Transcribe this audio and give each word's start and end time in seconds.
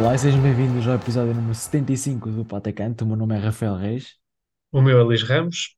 Olá 0.00 0.14
e 0.14 0.18
sejam 0.18 0.40
bem-vindos 0.42 0.86
ao 0.88 0.94
episódio 0.94 1.34
número 1.34 1.54
75 1.54 2.30
do 2.30 2.44
Patacante. 2.44 3.04
O 3.04 3.06
meu 3.06 3.16
nome 3.16 3.36
é 3.36 3.38
Rafael 3.38 3.76
Reis 3.76 4.16
O 4.72 4.80
meu 4.80 4.98
é 4.98 5.02
Luís 5.02 5.22
Ramos. 5.22 5.76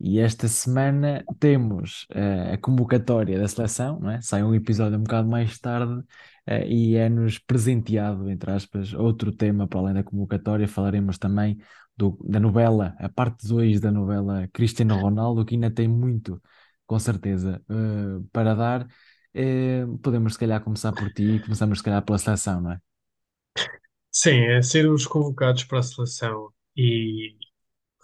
e 0.00 0.18
esta 0.18 0.48
semana 0.48 1.24
temos 1.38 2.06
eh, 2.10 2.54
a 2.54 2.58
convocatória 2.58 3.38
da 3.38 3.46
seleção, 3.46 4.00
não 4.00 4.10
é? 4.10 4.20
Sai 4.20 4.42
um 4.42 4.54
episódio 4.54 4.98
um 4.98 5.02
bocado 5.02 5.28
mais 5.28 5.58
tarde 5.60 6.02
eh, 6.46 6.66
e 6.68 6.96
é-nos 6.96 7.38
presenteado, 7.38 8.28
entre 8.28 8.50
aspas, 8.50 8.92
outro 8.94 9.30
tema 9.32 9.68
para 9.68 9.78
além 9.80 9.94
da 9.94 10.02
convocatória. 10.02 10.66
Falaremos 10.66 11.18
também 11.18 11.58
do- 11.96 12.18
da 12.28 12.40
novela, 12.40 12.96
a 12.98 13.08
parte 13.08 13.46
2 13.46 13.80
da 13.80 13.92
novela 13.92 14.48
Cristiano 14.52 14.96
Ronaldo, 14.98 15.44
que 15.44 15.54
ainda 15.54 15.70
tem 15.70 15.86
muito, 15.86 16.42
com 16.86 16.98
certeza, 16.98 17.62
eh, 17.70 18.20
para 18.32 18.54
dar. 18.54 18.88
Podemos, 20.02 20.34
se 20.34 20.38
calhar, 20.38 20.62
começar 20.62 20.92
por 20.92 21.10
ti 21.12 21.22
e 21.36 21.40
começamos, 21.40 21.78
se 21.78 21.84
calhar, 21.84 22.02
pela 22.04 22.18
seleção, 22.18 22.60
não 22.60 22.72
é? 22.72 22.80
Sim, 24.12 24.40
é 24.44 24.62
ser 24.62 24.88
os 24.90 25.06
convocados 25.06 25.64
para 25.64 25.78
a 25.80 25.82
seleção. 25.82 26.52
E 26.76 27.36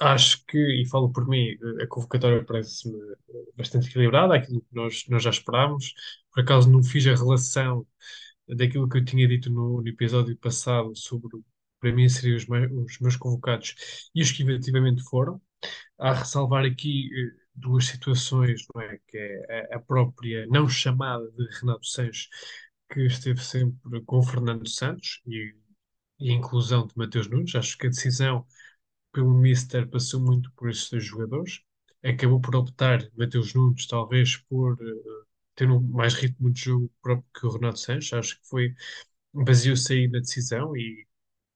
acho 0.00 0.44
que, 0.46 0.58
e 0.58 0.86
falo 0.88 1.12
por 1.12 1.28
mim, 1.28 1.56
a 1.82 1.86
convocatória 1.86 2.44
parece-me 2.44 2.98
bastante 3.56 3.88
equilibrada, 3.88 4.34
aquilo 4.36 4.62
que 4.62 4.74
nós, 4.74 5.04
nós 5.08 5.22
já 5.22 5.30
esperámos. 5.30 5.94
Por 6.34 6.42
acaso 6.42 6.70
não 6.70 6.82
fiz 6.82 7.06
a 7.06 7.14
relação 7.16 7.86
daquilo 8.48 8.88
que 8.88 8.98
eu 8.98 9.04
tinha 9.06 9.28
dito 9.28 9.50
no, 9.50 9.82
no 9.82 9.88
episódio 9.88 10.36
passado 10.38 10.94
sobre, 10.96 11.38
para 11.80 11.92
mim, 11.92 12.08
seriam 12.08 12.36
os, 12.38 12.46
mei- 12.48 12.66
os 12.68 12.98
meus 13.00 13.16
convocados 13.16 13.74
e 14.14 14.22
os 14.22 14.32
que 14.32 14.42
efetivamente 14.44 15.02
foram. 15.04 15.40
Há 15.98 16.10
a 16.10 16.14
ressalvar 16.14 16.64
aqui 16.64 17.08
eh, 17.14 17.40
duas 17.54 17.86
situações, 17.86 18.62
não 18.74 18.82
é? 18.82 18.98
Que 19.08 19.18
é 19.18 19.74
a, 19.74 19.76
a 19.76 19.80
própria 19.80 20.46
não 20.48 20.68
chamada 20.68 21.30
de 21.32 21.46
Renato 21.60 21.86
Sanches, 21.86 22.28
que 22.90 23.00
esteve 23.06 23.40
sempre 23.44 24.00
com 24.04 24.22
Fernando 24.22 24.68
Santos, 24.68 25.20
e 25.26 25.54
e 26.18 26.30
a 26.30 26.34
inclusão 26.34 26.86
de 26.86 26.94
Mateus 26.96 27.28
Nunes. 27.28 27.54
Acho 27.54 27.76
que 27.78 27.86
a 27.86 27.90
decisão 27.90 28.46
pelo 29.12 29.34
Mister 29.34 29.88
passou 29.88 30.20
muito 30.20 30.50
por 30.52 30.70
esses 30.70 30.90
dois 30.90 31.04
jogadores. 31.04 31.60
Acabou 32.04 32.40
por 32.40 32.56
optar, 32.56 33.08
Mateus 33.16 33.54
Nunes, 33.54 33.86
talvez 33.86 34.36
por 34.36 34.74
eh, 34.80 35.24
ter 35.54 35.70
um 35.70 35.80
mais 35.80 36.14
ritmo 36.14 36.50
de 36.52 36.60
jogo 36.62 36.90
próprio 37.02 37.28
que 37.34 37.46
o 37.46 37.50
Renato 37.50 37.78
Sanches. 37.80 38.12
Acho 38.12 38.40
que 38.40 38.48
foi, 38.48 38.74
baseou-se 39.34 39.92
aí 39.92 40.08
na 40.08 40.20
decisão 40.20 40.76
e 40.76 41.06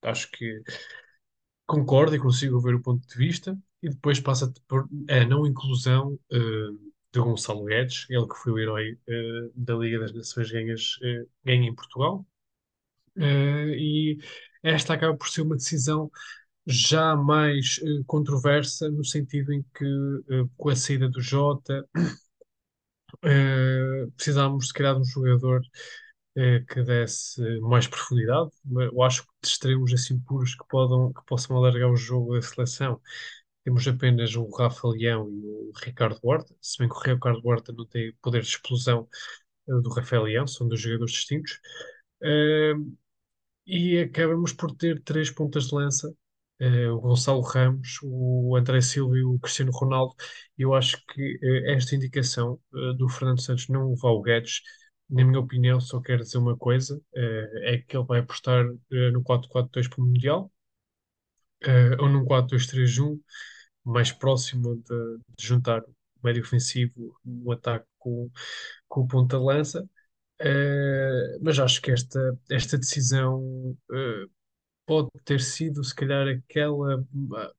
acho 0.03 0.31
que 0.33 0.63
concordo 1.67 2.15
e 2.17 2.19
consigo 2.21 2.61
ver 2.61 2.75
o 2.75 2.83
ponto 2.83 3.07
de 3.07 3.17
vista. 3.17 3.59
E 3.83 3.89
depois 3.89 4.21
passa 4.21 4.53
por 4.69 4.89
a 5.09 5.25
não 5.27 5.47
inclusão 5.47 6.19
eh, 6.31 6.39
de 7.13 7.21
Gonçalo 7.21 7.65
Guedes, 7.65 8.07
ele 8.11 8.27
que 8.29 8.37
foi 8.37 8.53
o 8.53 8.59
herói 8.59 8.99
eh, 9.09 9.51
da 9.55 9.75
Liga 9.75 9.99
das 10.01 10.13
Nações 10.15 10.51
ganhas, 10.51 10.99
ganha 11.45 11.69
em 11.69 11.75
Portugal. 11.75 12.27
E 13.17 14.19
esta 14.63 14.95
acaba 14.95 15.17
por 15.17 15.29
ser 15.29 15.43
uma 15.43 15.57
decisão 15.57 16.11
já 16.67 17.17
mais 17.17 17.81
eh, 17.83 18.05
controversa, 18.07 18.91
no 18.91 19.05
sentido 19.05 19.53
em 19.53 19.65
que, 19.77 19.85
eh, 20.31 20.45
com 20.57 20.71
a 20.71 20.77
saída 20.77 21.09
do 21.09 21.21
Jota, 21.23 21.87
eh, 23.25 24.07
calhar, 24.73 24.95
de 24.95 25.01
um 25.03 25.05
jogador 25.05 25.63
eh, 26.37 26.61
que 26.69 26.83
desse 26.83 27.43
mais 27.63 27.87
profundidade. 27.89 28.51
Eu 28.93 29.03
acho 29.03 29.23
que 29.25 29.29
de 29.43 29.49
extremos 29.51 29.93
assim 29.95 30.19
puros 30.21 30.55
que, 30.55 30.65
podam, 30.69 31.13
que 31.13 31.25
possam 31.27 31.57
alargar 31.57 31.91
o 31.91 31.97
jogo 31.97 32.35
da 32.37 32.43
seleção. 32.43 33.01
Temos 33.65 33.87
apenas 33.89 34.35
o 34.37 34.49
Rafa 34.51 34.89
Leão 34.89 35.29
e 35.31 35.45
o 35.47 35.73
Ricardo 35.85 36.21
Horta, 36.25 36.55
se 36.63 36.79
bem 36.79 36.89
que 36.89 36.97
o 36.97 37.01
Ricardo 37.01 37.43
Horta 37.47 37.73
não 37.73 37.87
tem 37.87 38.15
poder 38.23 38.43
de 38.43 38.49
explosão 38.49 39.09
eh, 39.69 39.73
do 39.83 39.91
Rafael 39.91 40.25
Leão, 40.25 40.47
são 40.49 40.69
dois 40.69 40.81
jogadores 40.83 41.15
distintos. 41.15 41.61
Eh, 42.23 42.75
e 43.67 43.99
acabamos 44.01 44.53
por 44.53 44.73
ter 44.77 45.03
três 45.03 45.31
pontas 45.31 45.69
de 45.69 45.75
lança, 45.75 46.15
eh, 46.61 46.89
o 46.91 47.01
Gonçalo 47.01 47.41
Ramos, 47.43 47.99
o 48.03 48.57
André 48.57 48.81
Silva 48.81 49.17
e 49.17 49.25
o 49.25 49.39
Cristiano 49.39 49.73
Ronaldo. 49.73 50.15
Eu 50.59 50.75
acho 50.75 50.97
que 51.09 51.39
eh, 51.43 51.75
esta 51.75 51.95
indicação 51.97 52.61
eh, 52.75 52.95
do 52.97 53.09
Fernando 53.09 53.41
Santos 53.41 53.69
não 53.69 53.91
levar 53.91 54.11
o 54.11 54.23
Guedes, 54.23 54.61
na 55.11 55.25
minha 55.25 55.41
opinião, 55.41 55.81
só 55.81 56.01
quer 56.01 56.19
dizer 56.21 56.39
uma 56.39 56.57
coisa, 56.57 57.01
eh, 57.15 57.75
é 57.75 57.79
que 57.79 57.97
ele 57.97 58.07
vai 58.07 58.21
apostar 58.21 58.65
eh, 58.93 59.11
no 59.11 59.23
4-4-2 59.23 59.89
para 59.89 60.01
o 60.03 60.07
Mundial, 60.07 60.51
eh, 61.63 61.97
ou 62.01 62.09
num 62.09 62.25
4-2-3-1, 62.25 63.21
mais 63.85 64.13
próximo 64.13 64.77
de, 64.77 65.19
de 65.39 65.47
juntar 65.47 65.81
o 65.83 65.95
médio 66.25 66.43
ofensivo, 66.43 67.17
o 67.25 67.53
ataque 67.53 67.87
com, 67.99 68.31
com 68.89 69.03
o 69.03 69.09
ponta-lança. 69.09 69.89
Eh, 70.45 71.39
mas 71.41 71.59
acho 71.59 71.81
que 71.83 71.93
esta, 71.93 72.39
esta 72.51 72.77
decisão 72.79 73.77
eh, 73.93 74.27
pode 74.87 75.11
ter 75.25 75.41
sido, 75.41 75.85
se 75.85 75.95
calhar, 75.95 76.29
aquela 76.29 77.05
uma, 77.13 77.55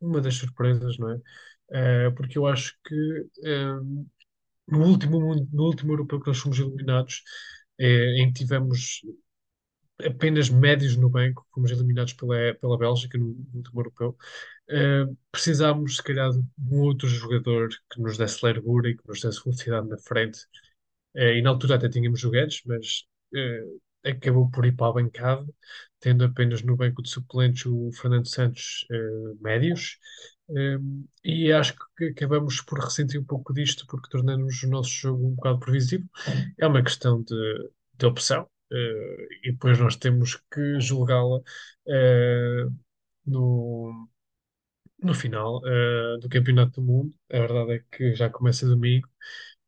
uma 0.00 0.20
das 0.20 0.34
surpresas, 0.36 0.98
não 0.98 1.12
é? 1.12 1.20
Eh, 1.72 2.10
porque 2.12 2.38
eu 2.38 2.46
acho 2.46 2.76
que 2.84 2.96
no 4.66 4.84
último, 4.86 5.18
no 5.52 5.64
último 5.64 5.92
europeu 5.92 6.20
que 6.20 6.28
nós 6.28 6.38
fomos 6.38 6.58
eliminados, 6.58 7.22
em 7.78 8.26
que 8.32 8.40
tivemos 8.40 9.00
apenas 10.04 10.48
médios 10.48 10.96
no 10.96 11.08
banco, 11.10 11.46
fomos 11.52 11.70
eliminados 11.70 12.12
pela, 12.12 12.54
pela 12.60 12.78
Bélgica 12.78 13.18
no 13.18 13.36
último 13.54 13.80
europeu, 13.80 14.16
precisámos, 15.32 15.96
se 15.96 16.02
calhar, 16.02 16.30
de 16.32 16.40
um 16.74 16.80
outro 16.80 17.08
jogador 17.08 17.68
que 17.90 18.00
nos 18.00 18.16
desse 18.18 18.44
largura 18.44 18.90
e 18.90 18.96
que 18.96 19.06
nos 19.08 19.20
desse 19.20 19.42
velocidade 19.44 19.88
na 19.88 19.98
frente. 19.98 20.40
Eh, 21.18 21.38
e 21.38 21.42
na 21.42 21.50
altura 21.50 21.76
até 21.76 21.88
tínhamos 21.90 22.24
o 22.24 22.30
Guedes, 22.30 22.62
mas 22.66 23.04
eh, 23.34 24.10
acabou 24.10 24.50
por 24.50 24.64
ir 24.66 24.76
para 24.76 24.88
a 24.90 24.92
bancada, 24.94 25.46
tendo 26.00 26.24
apenas 26.24 26.62
no 26.62 26.76
banco 26.76 27.02
de 27.02 27.10
suplentes 27.10 27.66
o 27.66 27.90
Fernando 27.92 28.28
Santos 28.28 28.86
eh, 28.90 29.34
médios. 29.40 29.98
Eh, 30.50 30.78
e 31.24 31.52
acho 31.52 31.74
que 31.96 32.06
acabamos 32.06 32.60
por 32.62 32.78
ressentir 32.80 33.20
um 33.20 33.24
pouco 33.24 33.52
disto, 33.54 33.86
porque 33.88 34.08
tornamos 34.10 34.62
o 34.62 34.68
nosso 34.70 34.90
jogo 34.90 35.26
um 35.28 35.34
bocado 35.34 35.60
previsível. 35.60 36.08
É 36.58 36.66
uma 36.66 36.82
questão 36.82 37.22
de, 37.22 37.70
de 37.98 38.06
opção, 38.06 38.48
e 39.42 39.52
depois 39.52 39.78
nós 39.78 39.96
temos 39.96 40.36
que 40.52 40.78
julgá-la 40.80 41.40
no, 43.26 44.08
no 45.02 45.14
final 45.14 45.60
eh, 45.66 46.18
do 46.20 46.28
Campeonato 46.28 46.80
do 46.80 46.86
Mundo. 46.86 47.14
A 47.32 47.38
verdade 47.38 47.72
é 47.74 47.84
que 47.96 48.14
já 48.14 48.30
começa 48.30 48.66
domingo 48.66 49.08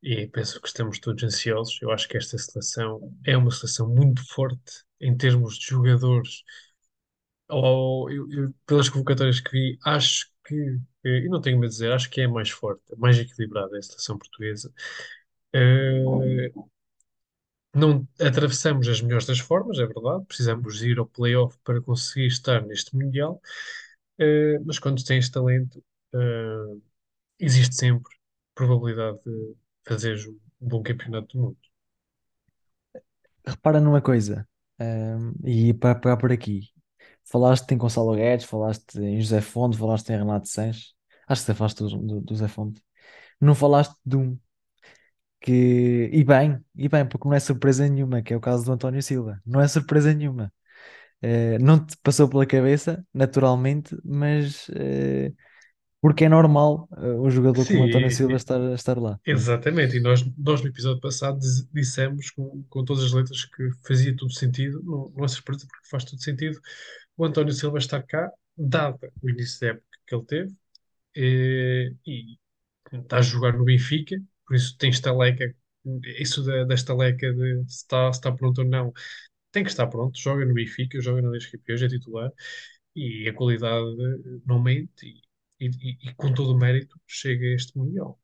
e 0.03 0.27
penso 0.29 0.61
que 0.61 0.69
estamos 0.69 0.99
todos 1.01 1.23
ansiosos. 1.25 1.79
Eu 1.83 1.91
acho 1.93 2.09
que 2.09 2.17
esta 2.17 2.39
seleção 2.39 3.13
é 3.25 3.37
uma 3.37 3.51
seleção 3.51 3.89
muito 3.89 4.27
forte 4.33 4.85
em 5.01 5.17
termos 5.17 5.59
de 5.59 5.67
jogadores. 5.67 6.43
Ou, 7.49 8.11
eu- 8.11 8.31
eu, 8.33 8.55
pelas 8.67 8.89
convocatórias 8.89 9.41
que 9.41 9.51
vi, 9.51 9.79
acho 9.85 10.27
que, 10.47 10.55
eh, 11.05 11.19
e 11.25 11.29
não 11.29 11.41
tenho 11.41 11.59
medo 11.59 11.71
de 11.71 11.75
dizer, 11.77 11.93
acho 11.93 12.09
que 12.11 12.21
é 12.21 12.29
mais 12.29 12.51
forte, 12.51 12.83
mais 12.97 13.19
equilibrada 13.19 13.77
a 13.79 13.83
seleção 13.83 14.17
portuguesa. 14.19 14.73
Eh, 15.55 16.53
não 17.75 18.07
atravessamos 18.21 18.89
as 18.89 19.01
melhores 19.01 19.27
das 19.27 19.39
formas, 19.39 19.79
é 19.79 19.87
verdade. 19.87 20.25
Precisamos 20.27 20.83
ir 20.83 20.99
ao 20.99 21.07
play-off 21.07 21.57
para 21.65 21.81
conseguir 21.81 22.27
estar 22.27 22.63
neste 22.67 22.97
Mundial. 22.97 23.41
Eh, 24.19 24.59
mas 24.67 24.79
quando 24.79 25.05
tens 25.05 25.31
talento, 25.31 25.85
eh, 26.15 26.77
existe 27.41 27.75
sempre 27.77 28.13
probabilidade 28.55 29.19
de 29.25 29.57
fazeres 29.87 30.27
um 30.27 30.39
bom 30.61 30.83
campeonato 30.83 31.37
do 31.37 31.43
mundo. 31.45 31.59
Repara 33.47 33.81
numa 33.81 34.01
coisa, 34.03 34.47
ahm, 34.79 35.33
e 35.45 35.73
para 35.75 35.95
pegar 35.99 36.17
por 36.17 36.31
aqui, 36.33 36.71
falaste 37.25 37.71
em 37.73 37.79
Gonçalo 37.79 38.15
Guedes, 38.15 38.47
falaste 38.47 38.99
em 39.01 39.21
José 39.21 39.41
Fonte, 39.41 39.77
falaste 39.79 40.11
em 40.11 40.19
Renato 40.19 40.49
Sanches, 40.49 40.95
acho 41.29 41.45
que 41.47 41.55
falaste 41.55 41.79
do, 41.79 41.89
do, 41.99 42.21
do 42.21 42.35
José 42.35 42.49
Fonte, 42.49 42.83
não 43.41 43.55
falaste 43.55 43.97
de 44.07 44.17
um 44.17 44.39
que, 45.41 46.11
e 46.13 46.25
bem, 46.25 46.63
e 46.77 46.89
bem, 46.89 47.07
porque 47.09 47.27
não 47.29 47.35
é 47.35 47.41
surpresa 47.41 47.89
nenhuma, 47.89 48.23
que 48.23 48.33
é 48.35 48.37
o 48.37 48.41
caso 48.41 48.65
do 48.65 48.73
António 48.73 49.03
Silva, 49.03 49.41
não 49.47 49.61
é 49.61 49.69
surpresa 49.69 50.13
nenhuma, 50.15 50.53
Eh, 51.23 51.59
não 51.61 51.85
te 51.85 51.97
passou 51.99 52.29
pela 52.29 52.47
cabeça, 52.47 53.05
naturalmente, 53.15 53.97
mas 54.05 54.69
eh, 54.77 55.33
porque 56.01 56.25
é 56.25 56.29
normal 56.29 56.89
eh, 56.99 57.15
um 57.15 57.31
jogador 57.31 57.67
como 57.69 57.85
António 57.85 58.11
Sim, 58.11 58.11
Silva 58.11 58.37
estar, 58.37 58.61
estar 58.75 58.99
lá, 58.99 59.19
exatamente. 59.27 59.97
E 59.97 60.01
nós, 60.01 60.23
nós 60.37 60.61
no 60.63 60.69
episódio 60.69 61.01
passado 61.01 61.39
diz- 61.39 61.67
dissemos 61.73 62.31
com, 62.31 62.63
com 62.69 62.85
todas 62.85 63.05
as 63.05 63.13
letras 63.13 63.45
que 63.45 63.71
fazia 63.87 64.17
todo 64.17 64.33
sentido, 64.33 64.83
não, 64.83 65.11
não 65.17 65.25
é 65.25 65.29
surpresa 65.29 65.67
porque 65.67 65.89
faz 65.89 66.05
todo 66.05 66.23
sentido, 66.23 66.61
o 67.17 67.25
António 67.25 67.53
Silva 67.53 67.79
estar 67.79 68.03
cá, 68.05 68.31
dada 68.57 69.13
o 69.23 69.31
início 69.31 69.61
da 69.61 69.69
época 69.69 69.87
que 70.07 70.15
ele 70.15 70.25
teve, 70.27 70.57
eh, 71.17 71.95
e 72.07 72.39
está 72.93 73.19
a 73.19 73.23
jogar 73.23 73.55
no 73.57 73.65
Benfica, 73.65 74.17
por 74.47 74.57
isso 74.57 74.77
tem 74.79 74.91
estaleca, 74.91 75.55
isso 76.21 76.43
da, 76.45 76.65
da 76.65 76.75
estaleca 76.75 77.33
de 77.35 77.65
se 77.69 77.79
está, 77.79 78.13
se 78.13 78.19
está 78.21 78.33
pronto 78.33 78.61
ou 78.63 78.69
não, 78.69 78.93
tem 79.53 79.65
que 79.65 79.71
estar 79.71 79.87
pronto, 79.89 80.19
joga 80.19 80.45
no 80.47 80.55
Benfica, 80.55 81.01
joga 81.01 81.23
na 81.23 81.29
Liga 81.31 81.39
dos 81.41 81.47
Campeões, 81.53 81.83
é 81.83 81.89
titular, 81.89 82.33
e 82.97 83.29
a 83.29 83.35
qualidade 83.35 83.87
não 84.47 84.63
mente, 84.63 85.07
e, 85.07 85.23
e- 85.67 85.99
e 86.11 86.15
com 86.15 86.33
todo 86.35 86.53
o 86.53 86.59
mérito 86.59 87.01
chega 87.07 87.47
a 87.47 87.55
este 87.55 87.77
Mundial. 87.79 88.21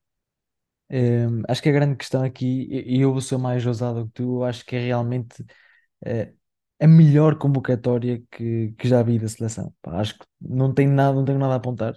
Hum, 0.88 1.42
acho 1.48 1.62
que 1.62 1.68
a 1.68 1.72
grande 1.72 1.96
questão 1.96 2.22
aqui, 2.22 2.46
e 2.70 2.98
e 2.98 3.00
eu 3.00 3.20
ser 3.20 3.38
mais 3.38 3.66
ousado 3.66 4.06
que 4.06 4.12
tu, 4.12 4.44
acho 4.44 4.64
que 4.64 4.76
é 4.76 4.80
realmente. 4.80 5.44
a 6.80 6.86
melhor 6.86 7.38
convocatória 7.38 8.22
que, 8.30 8.72
que 8.78 8.88
já 8.88 9.02
vi 9.02 9.18
da 9.18 9.28
seleção. 9.28 9.74
Pá, 9.82 10.00
acho 10.00 10.18
que 10.18 10.24
não 10.40 10.72
tenho 10.74 10.92
nada, 10.92 11.14
não 11.16 11.24
tenho 11.24 11.38
nada 11.38 11.54
a 11.54 11.56
apontar. 11.56 11.94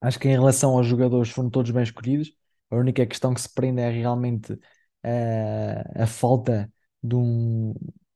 Acho 0.00 0.18
que 0.18 0.28
em 0.28 0.32
relação 0.32 0.72
aos 0.76 0.86
jogadores 0.86 1.30
foram 1.30 1.50
todos 1.50 1.70
bem 1.70 1.82
escolhidos. 1.82 2.32
A 2.70 2.76
única 2.76 3.06
questão 3.06 3.34
que 3.34 3.40
se 3.40 3.52
prende 3.52 3.80
é 3.82 3.90
realmente 3.90 4.58
eh, 5.02 5.84
a 5.96 6.06
falta 6.06 6.72
de 7.02 7.14
um, 7.16 7.74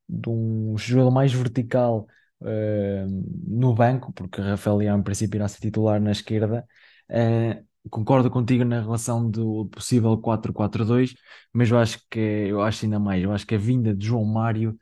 de 0.08 0.28
um 0.30 0.76
jogador 0.78 1.10
mais 1.10 1.32
vertical 1.32 2.06
eh, 2.44 3.04
no 3.46 3.74
banco, 3.74 4.12
porque 4.12 4.40
Rafael 4.40 4.76
Leão 4.76 4.98
em 4.98 5.02
princípio 5.02 5.38
irá 5.38 5.48
ser 5.48 5.60
titular 5.60 6.00
na 6.00 6.12
esquerda. 6.12 6.66
Eh, 7.08 7.62
concordo 7.90 8.30
contigo 8.30 8.64
na 8.64 8.80
relação 8.80 9.30
do 9.30 9.66
possível 9.68 10.16
4-4-2, 10.18 11.14
mas 11.52 11.70
eu 11.70 11.78
acho 11.78 12.00
que 12.10 12.18
eu 12.18 12.62
acho 12.62 12.84
ainda 12.84 12.98
mais, 13.00 13.22
eu 13.22 13.32
acho 13.32 13.46
que 13.46 13.54
a 13.54 13.58
vinda 13.58 13.94
de 13.94 14.06
João 14.06 14.24
Mário 14.24 14.78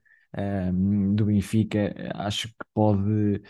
do 1.15 1.25
Benfica, 1.27 1.95
acho 2.15 2.49
que 2.49 2.55
pode 2.75 3.41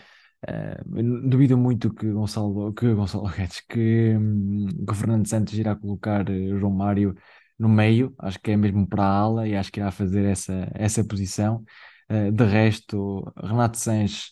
Uh, 0.48 1.28
duvido 1.28 1.58
muito 1.58 1.92
que 1.92 2.10
Gonçalo, 2.12 2.72
que 2.72 2.92
Gonçalo 2.94 3.26
Guedes, 3.34 3.60
que, 3.68 4.14
hum, 4.16 4.68
que 4.86 4.92
o 4.92 4.94
Fernando 4.94 5.26
Santos 5.26 5.54
irá 5.54 5.74
colocar 5.74 6.28
uh, 6.30 6.58
João 6.58 6.72
Mário 6.72 7.14
no 7.58 7.68
meio, 7.68 8.14
acho 8.18 8.38
que 8.40 8.52
é 8.52 8.56
mesmo 8.56 8.86
para 8.86 9.02
a 9.04 9.08
ala 9.18 9.48
e 9.48 9.56
acho 9.56 9.72
que 9.72 9.80
irá 9.80 9.90
fazer 9.90 10.24
essa, 10.24 10.70
essa 10.74 11.04
posição. 11.04 11.64
Uh, 12.08 12.30
de 12.30 12.44
resto, 12.44 13.24
Renato 13.36 13.78
Sanches, 13.78 14.30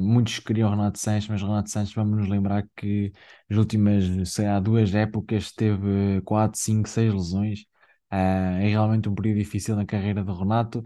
muitos 0.00 0.38
queriam 0.40 0.70
Renato 0.70 0.98
Sanches, 0.98 1.28
mas 1.28 1.42
Renato 1.42 1.70
Sanches, 1.70 1.94
vamos 1.94 2.16
nos 2.18 2.28
lembrar 2.28 2.64
que 2.76 3.12
nas 3.48 3.58
últimas, 3.58 4.04
sei 4.32 4.46
lá, 4.46 4.58
duas 4.60 4.94
épocas 4.94 5.52
teve 5.52 6.20
4, 6.22 6.58
5, 6.60 6.88
6 6.88 7.12
lesões. 7.12 7.64
é 8.10 8.68
realmente 8.68 9.08
um 9.08 9.14
período 9.14 9.38
difícil 9.38 9.76
na 9.76 9.84
carreira 9.86 10.24
de 10.24 10.32
Renato, 10.32 10.82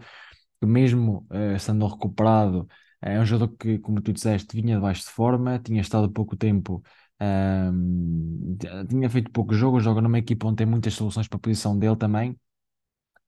que 0.59 0.65
mesmo 0.67 1.27
estando 1.55 1.87
recuperado 1.87 2.67
é 3.01 3.19
um 3.19 3.25
jogador 3.25 3.55
que, 3.57 3.79
como 3.79 4.01
tu 4.01 4.13
disseste, 4.13 4.55
vinha 4.55 4.75
de 4.75 4.81
baixo 4.81 5.03
de 5.03 5.09
forma, 5.11 5.59
tinha 5.59 5.81
estado 5.81 6.11
pouco 6.11 6.35
tempo, 6.37 6.83
ahm, 7.19 8.57
tinha 8.89 9.09
feito 9.09 9.31
pouco 9.31 9.53
jogo, 9.53 9.79
joga 9.79 10.01
numa 10.01 10.19
equipa 10.19 10.47
onde 10.47 10.57
tem 10.57 10.65
muitas 10.67 10.93
soluções 10.93 11.27
para 11.27 11.37
a 11.37 11.41
posição 11.41 11.77
dele 11.77 11.95
também, 11.97 12.37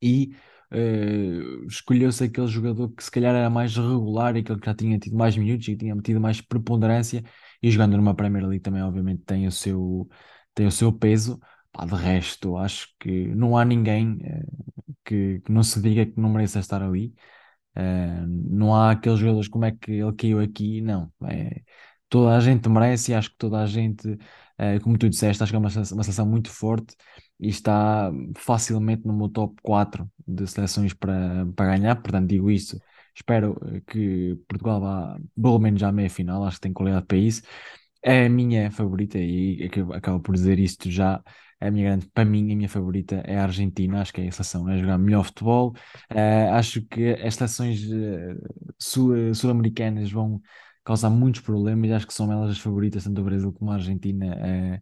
e 0.02 0.36
eh, 0.72 1.66
escolheu-se 1.68 2.24
aquele 2.24 2.48
jogador 2.48 2.90
que 2.90 3.04
se 3.04 3.12
calhar 3.12 3.36
era 3.36 3.50
mais 3.50 3.76
regular, 3.76 4.36
aquele 4.36 4.60
que 4.60 4.66
já 4.66 4.76
tinha 4.76 5.00
tido 5.00 5.16
mais 5.16 5.36
minutos 5.38 5.68
e 5.68 5.76
tinha 5.76 5.96
tido 6.02 6.20
mais 6.22 6.42
preponderância, 6.42 7.24
e 7.62 7.72
jogando 7.72 7.98
numa 7.98 8.16
Premier 8.16 8.46
League 8.46 8.62
também, 8.64 8.82
obviamente, 8.84 9.24
tem 9.24 9.48
o 9.48 9.52
seu, 9.52 10.08
tem 10.54 10.66
o 10.68 10.72
seu 10.72 10.92
peso. 10.92 11.40
Pá, 11.72 11.86
de 11.86 11.94
resto, 11.96 12.56
acho 12.58 12.88
que 13.00 13.28
não 13.36 13.58
há 13.58 13.66
ninguém 13.66 14.18
eh, 14.24 14.44
que, 15.04 15.42
que 15.42 15.52
não 15.52 15.64
se 15.64 15.82
diga 15.82 16.06
que 16.06 16.20
não 16.20 16.30
mereça 16.30 16.60
estar 16.60 16.82
ali. 16.82 17.14
Uh, 17.78 18.26
não 18.28 18.74
há 18.74 18.92
aqueles 18.92 19.20
jogadores 19.20 19.50
como 19.50 19.66
é 19.66 19.72
que 19.72 19.92
ele 19.92 20.14
caiu 20.14 20.40
aqui, 20.40 20.82
não. 20.82 21.12
É, 21.26 21.62
toda 22.10 22.36
a 22.36 22.40
gente 22.40 22.70
merece 22.70 23.12
e 23.12 23.16
acho 23.16 23.32
que 23.32 23.38
toda 23.38 23.62
a 23.62 23.66
gente, 23.66 24.08
uh, 24.10 24.80
como 24.84 24.98
tu 24.98 25.10
disseste, 25.10 25.42
acho 25.42 25.52
que 25.52 25.56
é 25.56 25.60
uma, 25.60 25.70
uma 25.70 26.04
seleção 26.04 26.26
muito 26.26 26.50
forte 26.50 26.96
e 27.40 27.50
está 27.50 28.12
facilmente 28.38 29.06
no 29.06 29.14
meu 29.14 29.30
top 29.30 29.56
4 29.62 30.10
de 30.28 30.48
seleções 30.48 30.94
para, 30.94 31.46
para 31.56 31.78
ganhar. 31.78 31.96
Portanto, 31.96 32.28
digo 32.28 32.50
isso. 32.50 32.80
Espero 33.16 33.56
que 33.88 34.38
Portugal 34.48 34.82
vá 34.82 35.18
pelo 35.42 35.60
menos 35.60 35.82
à 35.84 35.92
meia 35.92 36.10
final, 36.10 36.44
acho 36.44 36.58
que 36.58 36.62
tem 36.64 36.74
qualidade 36.74 37.06
para 37.06 37.18
isso. 37.18 37.42
É 38.04 38.26
a 38.26 38.30
minha 38.30 38.70
favorita 38.72 39.18
e 39.18 39.70
acabo 39.94 40.20
por 40.20 40.36
dizer 40.36 40.60
isto 40.60 40.92
já 40.92 41.24
a 41.60 41.72
minha 41.72 41.86
grande, 41.86 42.08
para 42.14 42.26
mim, 42.26 42.52
a 42.52 42.56
minha 42.56 42.70
favorita 42.70 43.16
é 43.26 43.38
a 43.38 43.44
Argentina, 43.44 44.02
acho 44.02 44.14
que 44.14 44.22
é 44.22 44.28
a 44.28 44.32
seleção 44.32 44.68
a 44.68 44.78
jogar 44.78 44.98
melhor 44.98 45.24
futebol. 45.24 45.74
Uh, 46.12 46.54
acho 46.54 46.82
que 46.84 47.14
as 47.14 47.36
seleções 47.36 47.82
uh, 47.86 49.34
sul-americanas 49.34 50.12
vão 50.12 50.42
causar 50.86 51.10
muitos 51.10 51.42
problemas, 51.42 51.92
acho 51.92 52.08
que 52.08 52.14
são 52.14 52.32
elas 52.32 52.52
as 52.52 52.60
favoritas, 52.60 53.04
tanto 53.04 53.20
o 53.20 53.24
Brasil 53.24 53.52
como 53.52 53.72
a 53.72 53.76
Argentina, 53.76 54.82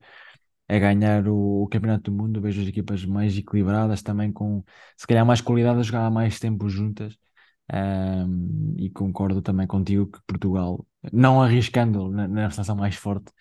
a, 0.70 0.76
a 0.76 0.80
ganhar 0.80 1.28
o, 1.28 1.64
o, 1.64 1.68
Campeonato 1.68 2.12
do 2.12 2.18
Mundo. 2.18 2.42
Vejo 2.42 2.62
as 2.62 2.68
equipas 2.68 3.06
mais 3.06 3.38
equilibradas, 3.38 4.04
também 4.04 4.32
com 4.32 4.64
se 4.98 5.08
calhar 5.08 5.26
mais 5.26 5.42
qualidade 5.42 5.80
a 5.80 5.84
jogar 5.84 6.06
há 6.06 6.12
mais 6.12 6.40
tempo 6.40 6.70
juntas. 6.70 7.18
Um, 7.74 8.76
e 8.78 8.90
concordo 8.90 9.42
também 9.42 9.66
contigo 9.66 10.08
que 10.08 10.20
Portugal, 10.28 10.86
não 11.14 11.42
arriscando 11.42 12.10
na, 12.12 12.28
na 12.28 12.52
seleção 12.52 12.76
mais 12.76 12.96
forte, 12.96 13.32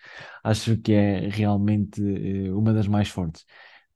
acho 0.41 0.77
que 0.77 0.93
é 0.93 1.27
realmente 1.27 2.01
uh, 2.01 2.57
uma 2.57 2.73
das 2.73 2.87
mais 2.87 3.09
fortes. 3.09 3.45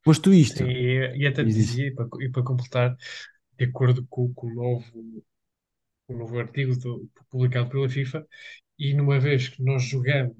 Posto 0.04 0.32
isto, 0.32 0.62
e, 0.62 1.16
e 1.16 1.26
até 1.26 1.42
dizia, 1.42 1.86
e 1.86 1.94
para, 1.94 2.06
e 2.20 2.28
para 2.28 2.42
completar, 2.42 2.94
de 3.58 3.64
acordo 3.64 4.06
com, 4.08 4.32
com 4.34 4.48
o 4.48 4.54
novo, 4.54 5.24
o 6.08 6.14
novo 6.16 6.38
artigo 6.38 6.76
do- 6.78 7.08
publicado 7.30 7.70
pela 7.70 7.88
FIFA, 7.88 8.26
e 8.78 8.94
numa 8.94 9.18
vez 9.20 9.48
que 9.48 9.62
nós 9.62 9.82
jogamos 9.84 10.36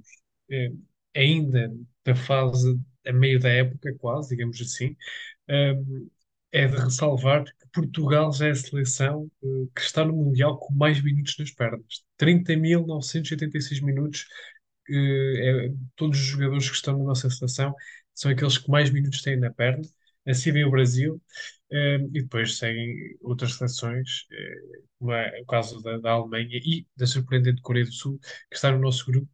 eh, 0.50 0.72
ainda 1.14 1.72
da 2.04 2.14
fase 2.14 2.80
a 3.06 3.12
meio 3.12 3.40
da 3.40 3.48
época, 3.50 3.94
quase, 3.98 4.30
digamos 4.36 4.60
assim, 4.60 4.96
ehm, 5.48 6.08
é 6.52 6.66
de 6.66 6.76
ressalvar 6.76 7.44
que 7.44 7.52
Portugal 7.72 8.32
já 8.32 8.48
é 8.48 8.50
a 8.52 8.54
seleção 8.54 9.30
eh, 9.44 9.46
que 9.74 9.80
está 9.82 10.04
no 10.04 10.14
Mundial 10.14 10.58
com 10.58 10.74
mais 10.74 11.02
minutos 11.02 11.36
nas 11.38 11.50
pernas. 11.52 12.04
30.986 12.16 13.80
minutos. 13.82 14.26
eh, 14.90 15.66
é- 15.68 15.74
todos 15.96 16.18
os 16.18 16.24
jogadores 16.26 16.68
que 16.68 16.76
estão 16.76 16.98
na 16.98 17.04
nossa 17.04 17.28
seleção 17.30 17.74
são 18.14 18.30
aqueles 18.30 18.58
que 18.58 18.70
mais 18.70 18.90
minutos 18.90 19.22
têm 19.22 19.36
na 19.38 19.50
perna. 19.52 19.82
Assim 20.28 20.52
vem 20.52 20.64
o 20.64 20.70
Brasil. 20.70 21.20
eh, 21.70 21.96
e 22.14 22.22
depois 22.22 22.56
seguem 22.58 22.94
outras 23.22 23.54
seleções, 23.54 24.26
eh, 24.32 24.54
como 24.98 25.12
é 25.12 25.40
o 25.42 25.46
caso 25.46 25.82
da, 25.82 25.98
da 25.98 26.12
Alemanha 26.12 26.48
e 26.64 26.86
da 26.96 27.06
surpreendente 27.06 27.60
Coreia 27.62 27.84
do 27.86 27.92
Sul, 27.92 28.18
que 28.50 28.56
está 28.56 28.70
no 28.72 28.78
nosso 28.80 29.04
grupo. 29.06 29.28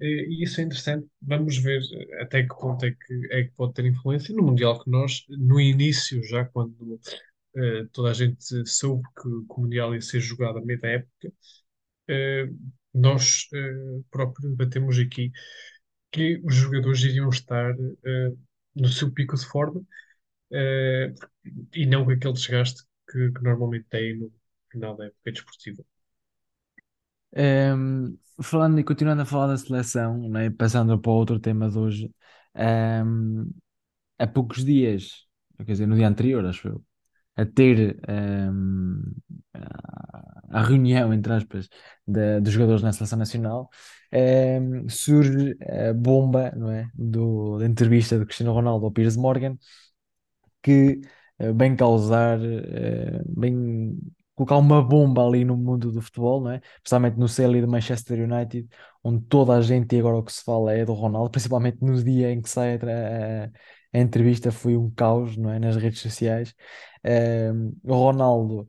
Eh, 0.00 0.06
E 0.28 0.44
isso 0.44 0.60
é 0.60 0.64
interessante. 0.64 1.06
Vamos 1.22 1.56
ver 1.58 1.80
até 2.20 2.42
que 2.42 2.48
ponto 2.48 2.84
é 2.84 2.90
que, 2.92 3.28
é 3.32 3.44
que 3.44 3.50
pode 3.52 3.74
ter 3.74 3.86
influência 3.86 4.34
no 4.34 4.42
Mundial 4.44 4.82
que 4.82 4.90
nós, 4.90 5.24
no 5.28 5.60
início, 5.60 6.22
já 6.24 6.44
quando 6.44 7.00
toda 7.92 8.10
a 8.10 8.14
gente 8.14 8.44
soube 8.66 9.02
que, 9.16 9.22
que 9.22 9.28
o 9.28 9.60
Mundial 9.60 9.94
ia 9.94 10.00
ser 10.00 10.20
jogado 10.20 10.58
a 10.58 10.62
meio 10.64 10.80
da 10.80 10.88
época, 10.88 11.32
nós 12.94 13.48
próprios 14.10 14.54
batemos 14.56 14.98
aqui 14.98 15.30
que 16.12 16.40
os 16.44 16.54
jogadores 16.56 17.02
iriam 17.02 17.28
estar 17.30 17.74
no 18.74 18.88
seu 18.88 19.12
pico 19.12 19.36
de 19.36 19.46
forma 19.46 19.82
eh, 20.52 21.14
e 21.74 21.86
não 21.86 22.04
com 22.04 22.12
aquele 22.12 22.32
desgaste 22.34 22.82
que, 23.10 23.32
que 23.32 23.42
normalmente 23.42 23.86
têm 23.90 24.18
no 24.18 24.32
final 24.70 24.96
da 24.96 25.06
época 25.06 25.32
desportiva. 25.32 25.84
Um, 27.36 28.18
falando 28.42 28.78
e 28.80 28.84
continuando 28.84 29.22
a 29.22 29.24
falar 29.26 29.48
da 29.48 29.56
seleção, 29.58 30.28
né, 30.30 30.50
passando 30.50 30.98
para 30.98 31.10
outro 31.12 31.38
tema 31.38 31.70
de 31.70 31.78
hoje, 31.78 32.14
um, 33.04 33.50
há 34.18 34.26
poucos 34.26 34.64
dias, 34.64 35.26
quer 35.58 35.64
dizer, 35.72 35.86
no 35.88 35.96
dia 35.96 36.08
anterior, 36.08 36.44
acho 36.46 36.68
eu, 36.68 36.84
a 37.36 37.46
ter 37.46 37.98
um, 38.08 39.02
a, 39.54 40.60
a 40.60 40.62
reunião, 40.64 41.12
entre 41.14 41.32
aspas, 41.34 41.68
da- 42.06 42.40
dos 42.40 42.52
jogadores 42.52 42.82
na 42.82 42.92
seleção 42.92 43.18
nacional, 43.18 43.70
surge 44.88 45.56
a 45.90 45.92
bomba, 45.94 46.52
não 46.56 46.70
é, 46.70 46.90
do, 46.94 47.58
da 47.58 47.66
entrevista 47.66 48.18
de 48.18 48.24
Cristiano 48.24 48.52
Ronaldo 48.52 48.86
ao 48.86 48.92
Piers 48.92 49.16
Morgan, 49.16 49.56
que 50.62 51.00
eh, 51.38 51.52
bem 51.52 51.76
causar, 51.76 52.38
eh, 52.42 53.22
bem 53.28 53.98
colocar 54.34 54.56
uma 54.56 54.82
bomba 54.82 55.26
ali 55.26 55.44
no 55.44 55.56
mundo 55.56 55.90
do 55.92 56.00
futebol, 56.02 56.40
não 56.42 56.50
é? 56.52 56.60
Especialmente 56.76 57.16
no 57.18 57.28
CL 57.28 57.60
de 57.60 57.66
Manchester 57.66 58.20
United, 58.30 58.68
onde 59.02 59.24
toda 59.26 59.54
a 59.56 59.60
gente, 59.62 59.94
e 59.96 59.98
agora 60.00 60.16
o 60.16 60.22
que 60.22 60.32
se 60.32 60.44
fala 60.44 60.72
é 60.72 60.84
do 60.84 60.92
Ronaldo, 60.94 61.30
principalmente 61.30 61.78
no 61.82 62.02
dia 62.02 62.30
em 62.32 62.40
que 62.40 62.48
sai 62.48 62.76
a, 62.76 63.46
a- 63.46 63.50
entrevista, 64.00 64.52
foi 64.52 64.76
um 64.76 64.90
caos, 64.90 65.36
não 65.36 65.50
é? 65.50 65.58
Nas 65.58 65.76
redes 65.76 66.00
sociais. 66.00 66.54
Eh, 67.04 67.50
o 67.84 67.94
Ronaldo 67.94 68.68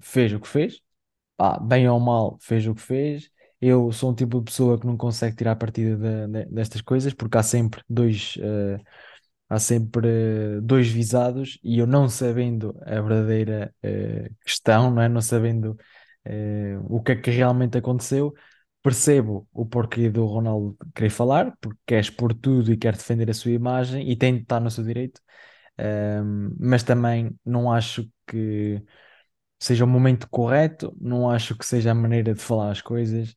fez 0.00 0.32
o 0.32 0.40
que 0.40 0.48
fez, 0.48 0.80
pá, 1.36 1.58
bem 1.60 1.88
ou 1.88 2.00
mal, 2.00 2.38
fez 2.40 2.66
o 2.66 2.74
que 2.74 2.82
fez. 2.82 3.30
Eu 3.60 3.92
sou 3.92 4.10
um 4.12 4.14
tipo 4.14 4.38
de 4.40 4.46
pessoa 4.46 4.78
que 4.80 4.86
não 4.86 4.96
consegue 4.96 5.36
tirar 5.36 5.56
partida 5.56 5.96
de- 5.96 6.28
de- 6.46 6.46
destas 6.54 6.80
coisas, 6.82 7.14
porque 7.14 7.38
há 7.38 7.42
sempre 7.42 7.82
dois, 7.88 8.36
eh, 8.40 8.78
há 9.48 9.58
sempre 9.58 10.60
dois 10.62 10.88
visados 10.88 11.58
e 11.62 11.78
eu 11.78 11.86
não 11.86 12.08
sabendo 12.08 12.76
a 12.82 13.00
verdadeira 13.00 13.74
eh, 13.82 14.30
questão, 14.44 14.90
não 14.90 15.02
é? 15.02 15.08
Não 15.08 15.20
sabendo 15.20 15.76
eh, 16.24 16.78
o 16.84 17.02
que 17.02 17.12
é 17.12 17.16
que 17.16 17.30
realmente 17.30 17.78
aconteceu, 17.78 18.34
percebo 18.82 19.48
o 19.52 19.66
porquê 19.66 20.10
do 20.10 20.24
Ronaldo 20.26 20.76
querer 20.94 21.10
falar, 21.10 21.56
porque 21.60 21.78
quer 21.86 22.00
expor 22.00 22.34
tudo 22.34 22.72
e 22.72 22.76
quer 22.76 22.94
defender 22.96 23.30
a 23.30 23.34
sua 23.34 23.50
imagem 23.52 24.08
e 24.10 24.16
tem 24.16 24.34
de 24.36 24.42
estar 24.42 24.60
no 24.60 24.70
seu 24.70 24.84
direito, 24.84 25.20
Ahm, 25.78 26.54
mas 26.60 26.82
também 26.84 27.38
não 27.44 27.72
acho 27.72 28.08
que 28.26 28.82
seja 29.58 29.84
o 29.84 29.88
momento 29.88 30.28
correto, 30.30 30.96
não 31.00 31.30
acho 31.30 31.56
que 31.56 31.64
seja 31.66 31.90
a 31.92 31.94
maneira 31.94 32.34
de 32.34 32.40
falar 32.40 32.70
as 32.70 32.80
coisas. 32.82 33.36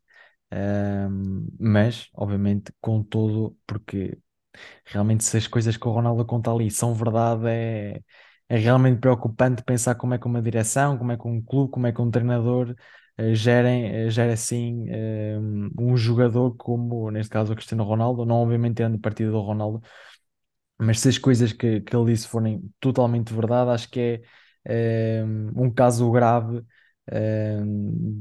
Ahm, 0.51 1.47
mas, 1.59 2.09
obviamente, 2.13 2.73
com 2.81 3.03
todo, 3.03 3.57
porque 3.67 4.17
Realmente, 4.85 5.23
se 5.23 5.37
as 5.37 5.47
coisas 5.47 5.77
que 5.77 5.87
o 5.87 5.91
Ronaldo 5.91 6.25
conta 6.25 6.51
ali 6.51 6.69
são 6.71 6.93
verdade, 6.93 7.43
é, 7.47 8.01
é 8.49 8.57
realmente 8.57 8.99
preocupante 8.99 9.63
pensar 9.63 9.95
como 9.95 10.13
é 10.13 10.17
que 10.19 10.25
uma 10.27 10.41
direção, 10.41 10.97
como 10.97 11.11
é 11.11 11.17
que 11.17 11.27
um 11.27 11.41
clube, 11.41 11.71
como 11.71 11.87
é 11.87 11.91
que 11.93 12.01
um 12.01 12.11
treinador 12.11 12.75
eh, 13.17 13.33
gerem, 13.35 13.85
eh, 14.07 14.09
gera 14.09 14.33
assim 14.33 14.85
eh, 14.89 15.37
um 15.79 15.95
jogador 15.97 16.55
como, 16.57 17.09
neste 17.11 17.29
caso, 17.31 17.53
o 17.53 17.55
Cristiano 17.55 17.83
Ronaldo, 17.83 18.25
não 18.25 18.37
obviamente 18.37 18.75
tirando 18.77 18.99
partido 18.99 19.31
do 19.31 19.39
Ronaldo, 19.41 19.81
mas 20.79 20.99
se 20.99 21.09
as 21.09 21.17
coisas 21.17 21.53
que, 21.53 21.81
que 21.81 21.95
ele 21.95 22.13
disse 22.13 22.27
forem 22.27 22.61
totalmente 22.79 23.33
verdade, 23.33 23.71
acho 23.71 23.89
que 23.89 24.21
é 24.65 25.23
um 25.55 25.71
caso 25.71 26.11
grave 26.11 26.63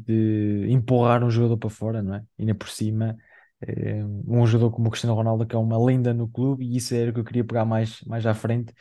de 0.06 0.66
empurrar 0.70 1.22
um 1.24 1.30
jogador 1.30 1.58
para 1.58 1.70
fora, 1.70 2.02
não 2.02 2.14
é? 2.14 2.24
Ainda 2.38 2.54
por 2.54 2.68
cima, 2.68 3.16
um 4.26 4.46
jogador 4.46 4.70
como 4.72 4.88
o 4.88 4.90
Cristiano 4.90 5.14
Ronaldo, 5.14 5.46
que 5.46 5.54
é 5.54 5.58
uma 5.58 5.82
lenda 5.84 6.14
no 6.14 6.28
clube, 6.28 6.64
e 6.64 6.76
isso 6.76 6.94
era 6.94 7.10
o 7.10 7.14
que 7.14 7.20
eu 7.20 7.24
queria 7.24 7.44
pegar 7.44 7.64
mais, 7.64 8.00
mais 8.02 8.26
à 8.26 8.34
frente, 8.34 8.72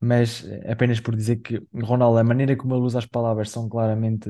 mas 0.00 0.44
apenas 0.68 1.00
por 1.00 1.16
dizer 1.16 1.36
que 1.38 1.62
Ronaldo, 1.74 2.18
a 2.18 2.24
maneira 2.24 2.56
como 2.56 2.74
ele 2.74 2.82
usa 2.84 2.98
as 3.00 3.06
palavras 3.06 3.50
são 3.50 3.68
claramente 3.68 4.28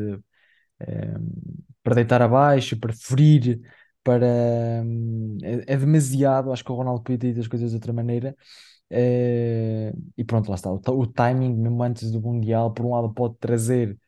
para 1.82 1.94
deitar 1.94 2.22
abaixo, 2.22 2.78
para 2.78 2.92
ferir, 2.92 3.60
para. 4.02 4.26
é, 5.42 5.74
é 5.74 5.76
demasiado. 5.76 6.52
Acho 6.52 6.64
que 6.64 6.72
o 6.72 6.74
Ronaldo 6.74 7.02
podia 7.02 7.18
ter 7.18 7.28
dito 7.28 7.40
as 7.40 7.48
coisas 7.48 7.70
de 7.70 7.76
outra 7.76 7.92
maneira. 7.92 8.36
Eh, 8.90 9.92
e 10.16 10.24
pronto, 10.24 10.48
lá 10.50 10.56
está. 10.56 10.70
O, 10.70 10.80
o 11.00 11.06
timing, 11.06 11.54
mesmo 11.56 11.82
antes 11.82 12.10
do 12.10 12.20
Mundial, 12.20 12.72
por 12.74 12.86
um 12.86 12.92
lado, 12.94 13.12
pode 13.14 13.36
trazer 13.38 13.98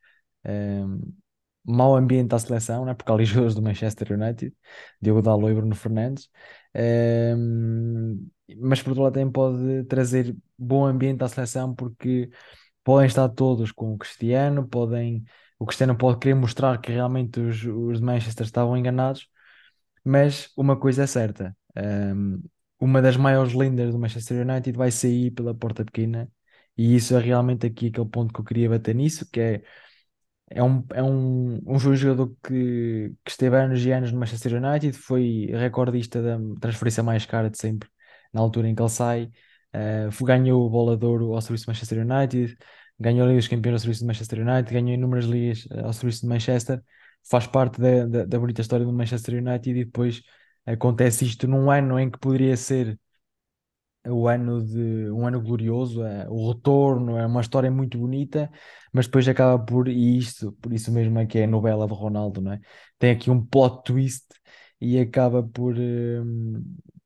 mau 1.64 1.96
ambiente 1.96 2.34
à 2.34 2.38
seleção, 2.38 2.84
né? 2.84 2.94
porque 2.94 3.10
há 3.10 3.14
ali 3.14 3.24
jogadores 3.24 3.54
do 3.54 3.62
Manchester 3.62 4.12
United, 4.12 4.54
Diogo 5.00 5.22
Dalot 5.22 5.52
e 5.52 5.54
Bruno 5.54 5.74
Fernandes, 5.74 6.28
mas 8.58 8.82
por 8.82 8.90
outro 8.90 9.04
lado 9.04 9.14
também 9.14 9.30
pode 9.30 9.84
trazer 9.84 10.36
bom 10.58 10.84
ambiente 10.86 11.22
à 11.22 11.28
seleção 11.28 11.74
porque 11.74 12.30
podem 12.84 13.06
estar 13.06 13.28
todos 13.28 13.72
com 13.72 13.94
o 13.94 13.98
Cristiano, 13.98 14.66
podem, 14.66 15.24
o 15.58 15.66
Cristiano 15.66 15.96
pode 15.96 16.18
querer 16.18 16.34
mostrar 16.34 16.80
que 16.80 16.92
realmente 16.92 17.40
os, 17.40 17.64
os 17.64 17.98
de 17.98 18.04
Manchester 18.04 18.44
estavam 18.46 18.76
enganados, 18.76 19.28
mas 20.04 20.50
uma 20.56 20.76
coisa 20.78 21.04
é 21.04 21.06
certa, 21.06 21.56
uma 22.80 23.00
das 23.00 23.16
maiores 23.16 23.52
lendas 23.54 23.92
do 23.92 23.98
Manchester 23.98 24.46
United 24.46 24.76
vai 24.76 24.90
sair 24.90 25.30
pela 25.30 25.54
porta 25.54 25.84
pequena 25.84 26.28
e 26.76 26.94
isso 26.96 27.14
é 27.16 27.20
realmente 27.20 27.66
aqui 27.66 27.88
aquele 27.88 28.08
ponto 28.08 28.32
que 28.32 28.40
eu 28.40 28.44
queria 28.44 28.68
bater 28.68 28.94
nisso, 28.94 29.28
que 29.30 29.40
é 29.40 29.62
é 30.54 30.62
um, 30.62 30.84
é 30.92 31.02
um, 31.02 31.60
um 31.66 31.78
jogador 31.78 32.34
que, 32.42 33.12
que 33.24 33.30
esteve 33.30 33.56
anos 33.56 33.84
e 33.84 33.90
anos 33.90 34.12
no 34.12 34.20
Manchester 34.20 34.62
United, 34.62 34.96
foi 34.96 35.46
recordista 35.52 36.22
da 36.22 36.38
transferência 36.60 37.02
mais 37.02 37.24
cara 37.26 37.50
de 37.50 37.58
sempre, 37.58 37.88
na 38.32 38.40
altura 38.40 38.68
em 38.68 38.74
que 38.74 38.82
ele 38.82 38.88
sai. 38.88 39.30
Uh, 39.74 40.24
ganhou 40.24 40.66
o 40.66 40.70
bola 40.70 40.96
de 40.96 41.06
ouro 41.06 41.34
ao 41.34 41.40
serviço 41.40 41.64
do 41.66 41.70
Manchester 41.70 42.06
United, 42.06 42.56
ganhou 43.00 43.28
a 43.28 43.32
dos 43.32 43.48
Campeões 43.48 43.74
ao 43.74 43.78
serviço 43.80 44.00
do 44.02 44.06
Manchester 44.06 44.46
United, 44.46 44.72
ganhou 44.72 44.90
inúmeras 44.90 45.24
ligas 45.24 45.64
uh, 45.66 45.86
ao 45.86 45.92
serviço 45.92 46.22
do 46.22 46.28
Manchester. 46.28 46.82
Faz 47.30 47.46
parte 47.46 47.80
da, 47.80 48.06
da, 48.06 48.24
da 48.24 48.38
bonita 48.38 48.60
história 48.60 48.84
do 48.84 48.92
Manchester 48.92 49.42
United 49.42 49.70
e 49.70 49.84
depois 49.84 50.22
acontece 50.66 51.24
isto 51.24 51.48
num 51.48 51.70
ano 51.70 51.98
em 51.98 52.10
que 52.10 52.18
poderia 52.18 52.56
ser 52.56 52.98
o 54.06 54.28
ano 54.28 54.62
de 54.64 55.10
um 55.10 55.26
ano 55.26 55.40
glorioso, 55.40 56.02
é, 56.04 56.26
o 56.28 56.52
retorno, 56.52 57.16
é 57.18 57.26
uma 57.26 57.40
história 57.40 57.70
muito 57.70 57.98
bonita, 57.98 58.50
mas 58.92 59.06
depois 59.06 59.28
acaba 59.28 59.62
por, 59.64 59.88
e 59.88 60.18
isto, 60.18 60.52
por 60.60 60.72
isso 60.72 60.90
mesmo 60.92 61.18
é 61.18 61.26
que 61.26 61.38
é 61.38 61.44
a 61.44 61.46
novela 61.46 61.86
de 61.86 61.94
Ronaldo, 61.94 62.40
não 62.40 62.52
é? 62.52 62.60
Tem 62.98 63.10
aqui 63.12 63.30
um 63.30 63.44
plot 63.44 63.82
twist 63.84 64.26
e 64.80 64.98
acaba 64.98 65.42
por, 65.42 65.76
um, 65.78 66.62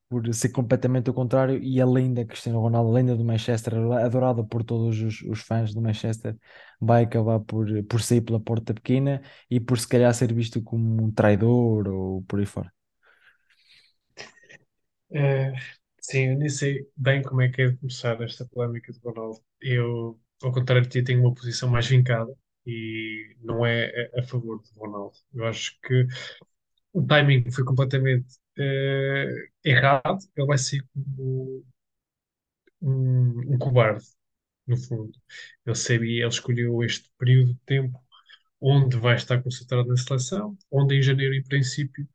por 0.09 0.33
ser 0.35 0.51
completamente 0.51 1.11
o 1.11 1.15
contrário, 1.15 1.59
e 1.63 1.81
a 1.81 1.87
lenda 1.87 2.25
Cristiano 2.25 2.61
Ronaldo, 2.61 2.91
a 2.91 2.95
lenda 2.95 3.17
do 3.17 3.25
Manchester, 3.25 3.75
adorada 3.77 4.43
por 4.45 4.63
todos 4.65 5.01
os, 5.01 5.23
os 5.23 5.41
fãs 5.41 5.75
do 5.75 5.83
Manchester, 5.83 6.37
vai 6.81 7.05
acabar 7.05 7.41
por, 7.41 7.67
por 7.85 8.01
sair 8.03 8.21
pela 8.23 8.41
porta 8.41 8.73
pequena 8.75 9.21
e 9.51 9.61
por 9.61 9.79
se 9.79 9.89
calhar 9.89 10.13
ser 10.15 10.33
visto 10.33 10.63
como 10.63 11.03
um 11.05 11.11
traidor 11.13 11.89
ou 11.89 12.23
por 12.23 12.39
aí 12.41 12.47
fora. 12.47 12.73
É, 15.11 15.53
sim, 16.11 16.31
eu 16.33 16.39
nem 16.39 16.49
sei 16.49 16.89
bem 16.97 17.23
como 17.23 17.41
é 17.43 17.49
que 17.51 17.63
é 17.63 17.69
de 17.71 17.77
começar 17.79 18.21
esta 18.23 18.45
polémica 18.47 18.93
de 18.93 18.99
Ronaldo. 19.01 19.41
Eu, 19.61 20.21
ao 20.43 20.53
contrário 20.53 20.83
de 20.85 20.89
ti, 20.91 21.03
tenho 21.05 21.21
uma 21.21 21.35
posição 21.35 21.69
mais 21.69 21.87
vincada 21.87 22.33
e 22.67 23.37
não 23.43 23.65
é 23.65 24.11
a, 24.17 24.21
a 24.21 24.23
favor 24.23 24.63
de 24.63 24.71
Ronaldo. 24.75 25.17
Eu 25.35 25.47
acho 25.47 25.79
que 25.83 26.07
o 26.93 27.07
timing 27.07 27.51
foi 27.53 27.65
completamente 27.65 28.39
eh, 28.59 29.49
errado. 29.65 30.19
Ele 30.37 30.47
vai 30.49 30.59
ser 30.59 30.83
como 30.95 31.65
um, 32.81 33.55
um 33.55 33.59
cobarde, 33.59 34.05
no 34.67 34.77
fundo. 34.77 35.13
Ele 35.67 35.77
sabia, 35.77 36.21
ele 36.23 36.29
escolheu 36.29 36.83
este 36.85 37.11
período 37.19 37.55
de 37.55 37.61
tempo 37.67 38.01
onde 38.61 38.99
vai 38.99 39.17
estar 39.17 39.43
concentrado 39.43 39.89
na 39.89 39.97
seleção, 39.97 40.57
onde 40.71 40.97
em 40.97 41.03
janeiro, 41.03 41.35
em 41.35 41.43
princípio, 41.45 42.09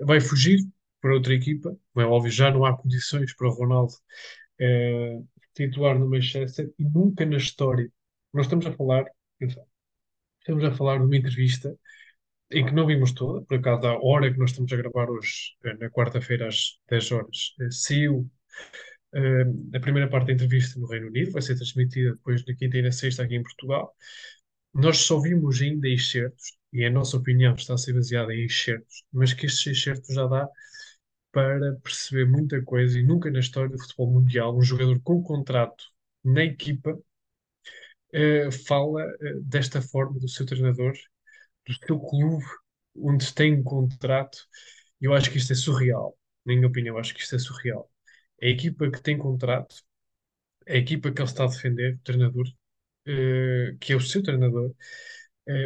vai 0.00 0.20
fugir 0.20 0.60
para 1.00 1.14
outra 1.14 1.34
equipa. 1.34 1.76
Como 1.92 2.06
é 2.06 2.08
óbvio, 2.08 2.30
já 2.30 2.50
não 2.50 2.64
há 2.64 2.76
condições 2.76 3.34
para 3.34 3.48
o 3.48 3.52
Ronaldo 3.52 3.94
eh, 4.60 5.20
titular 5.54 5.98
no 5.98 6.08
Manchester 6.08 6.72
e 6.78 6.84
nunca 6.84 7.24
na 7.26 7.36
história. 7.36 7.90
Nós 8.32 8.46
estamos 8.46 8.66
a 8.66 8.72
falar, 8.72 9.04
estamos 10.40 10.64
a 10.64 10.72
falar 10.72 10.98
de 10.98 11.04
uma 11.04 11.16
entrevista 11.16 11.76
em 12.50 12.64
que 12.64 12.72
não 12.72 12.86
vimos 12.86 13.12
toda, 13.12 13.42
por 13.44 13.58
acaso, 13.58 13.86
a 13.86 14.02
hora 14.02 14.32
que 14.32 14.38
nós 14.38 14.50
estamos 14.50 14.72
a 14.72 14.76
gravar 14.76 15.10
hoje, 15.10 15.56
eh, 15.64 15.74
na 15.74 15.90
quarta-feira 15.90 16.48
às 16.48 16.78
10 16.88 17.12
horas, 17.12 17.54
eh, 17.60 17.70
saiu 17.70 18.30
uh, 19.14 19.76
a 19.76 19.80
primeira 19.80 20.08
parte 20.08 20.28
da 20.28 20.32
entrevista 20.34 20.78
no 20.80 20.86
Reino 20.86 21.08
Unido, 21.08 21.32
vai 21.32 21.42
ser 21.42 21.56
transmitida 21.56 22.12
depois 22.12 22.44
na 22.46 22.54
quinta 22.54 22.78
e 22.78 22.82
na 22.82 22.92
sexta 22.92 23.22
aqui 23.22 23.36
em 23.36 23.42
Portugal. 23.42 23.94
Nós 24.74 24.98
só 24.98 25.20
vimos 25.20 25.60
ainda 25.60 25.88
excertos, 25.88 26.56
e 26.72 26.84
a 26.84 26.90
nossa 26.90 27.16
opinião 27.16 27.54
está 27.54 27.74
a 27.74 27.78
ser 27.78 27.94
baseada 27.94 28.34
em 28.34 28.44
excertos, 28.44 29.04
mas 29.12 29.32
que 29.32 29.46
estes 29.46 29.66
excertos 29.66 30.14
já 30.14 30.26
dá 30.26 30.48
para 31.38 31.76
perceber 31.76 32.26
muita 32.26 32.60
coisa 32.64 32.98
e 32.98 33.02
nunca 33.04 33.30
na 33.30 33.38
história 33.38 33.70
do 33.70 33.78
futebol 33.78 34.10
mundial 34.10 34.56
um 34.56 34.62
jogador 34.62 35.00
com 35.02 35.22
contrato 35.22 35.84
na 36.24 36.42
equipa 36.42 36.98
uh, 38.14 38.50
fala 38.66 39.04
uh, 39.06 39.40
desta 39.42 39.80
forma 39.80 40.18
do 40.18 40.28
seu 40.28 40.44
treinador, 40.44 40.94
do 41.64 41.74
seu 41.86 42.00
clube, 42.00 42.44
onde 42.96 43.32
tem 43.32 43.54
um 43.54 43.62
contrato. 43.62 44.38
Eu 45.00 45.14
acho 45.14 45.30
que 45.30 45.38
isto 45.38 45.52
é 45.52 45.56
surreal. 45.56 46.18
Na 46.44 46.54
minha 46.54 46.66
opinião, 46.66 46.98
acho 46.98 47.14
que 47.14 47.20
isto 47.20 47.36
é 47.36 47.38
surreal. 47.38 47.88
A 48.42 48.46
equipa 48.46 48.90
que 48.90 49.00
tem 49.00 49.16
contrato, 49.16 49.76
a 50.68 50.74
equipa 50.74 51.12
que 51.12 51.20
ele 51.22 51.28
está 51.28 51.44
a 51.44 51.48
defender, 51.48 51.94
o 51.94 52.00
treinador, 52.02 52.46
uh, 52.48 53.78
que 53.78 53.92
é 53.92 53.96
o 53.96 54.00
seu 54.00 54.22
treinador, 54.24 54.74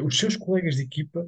os 0.05 0.19
seus 0.19 0.37
colegas 0.37 0.77
de 0.77 0.83
equipa, 0.83 1.27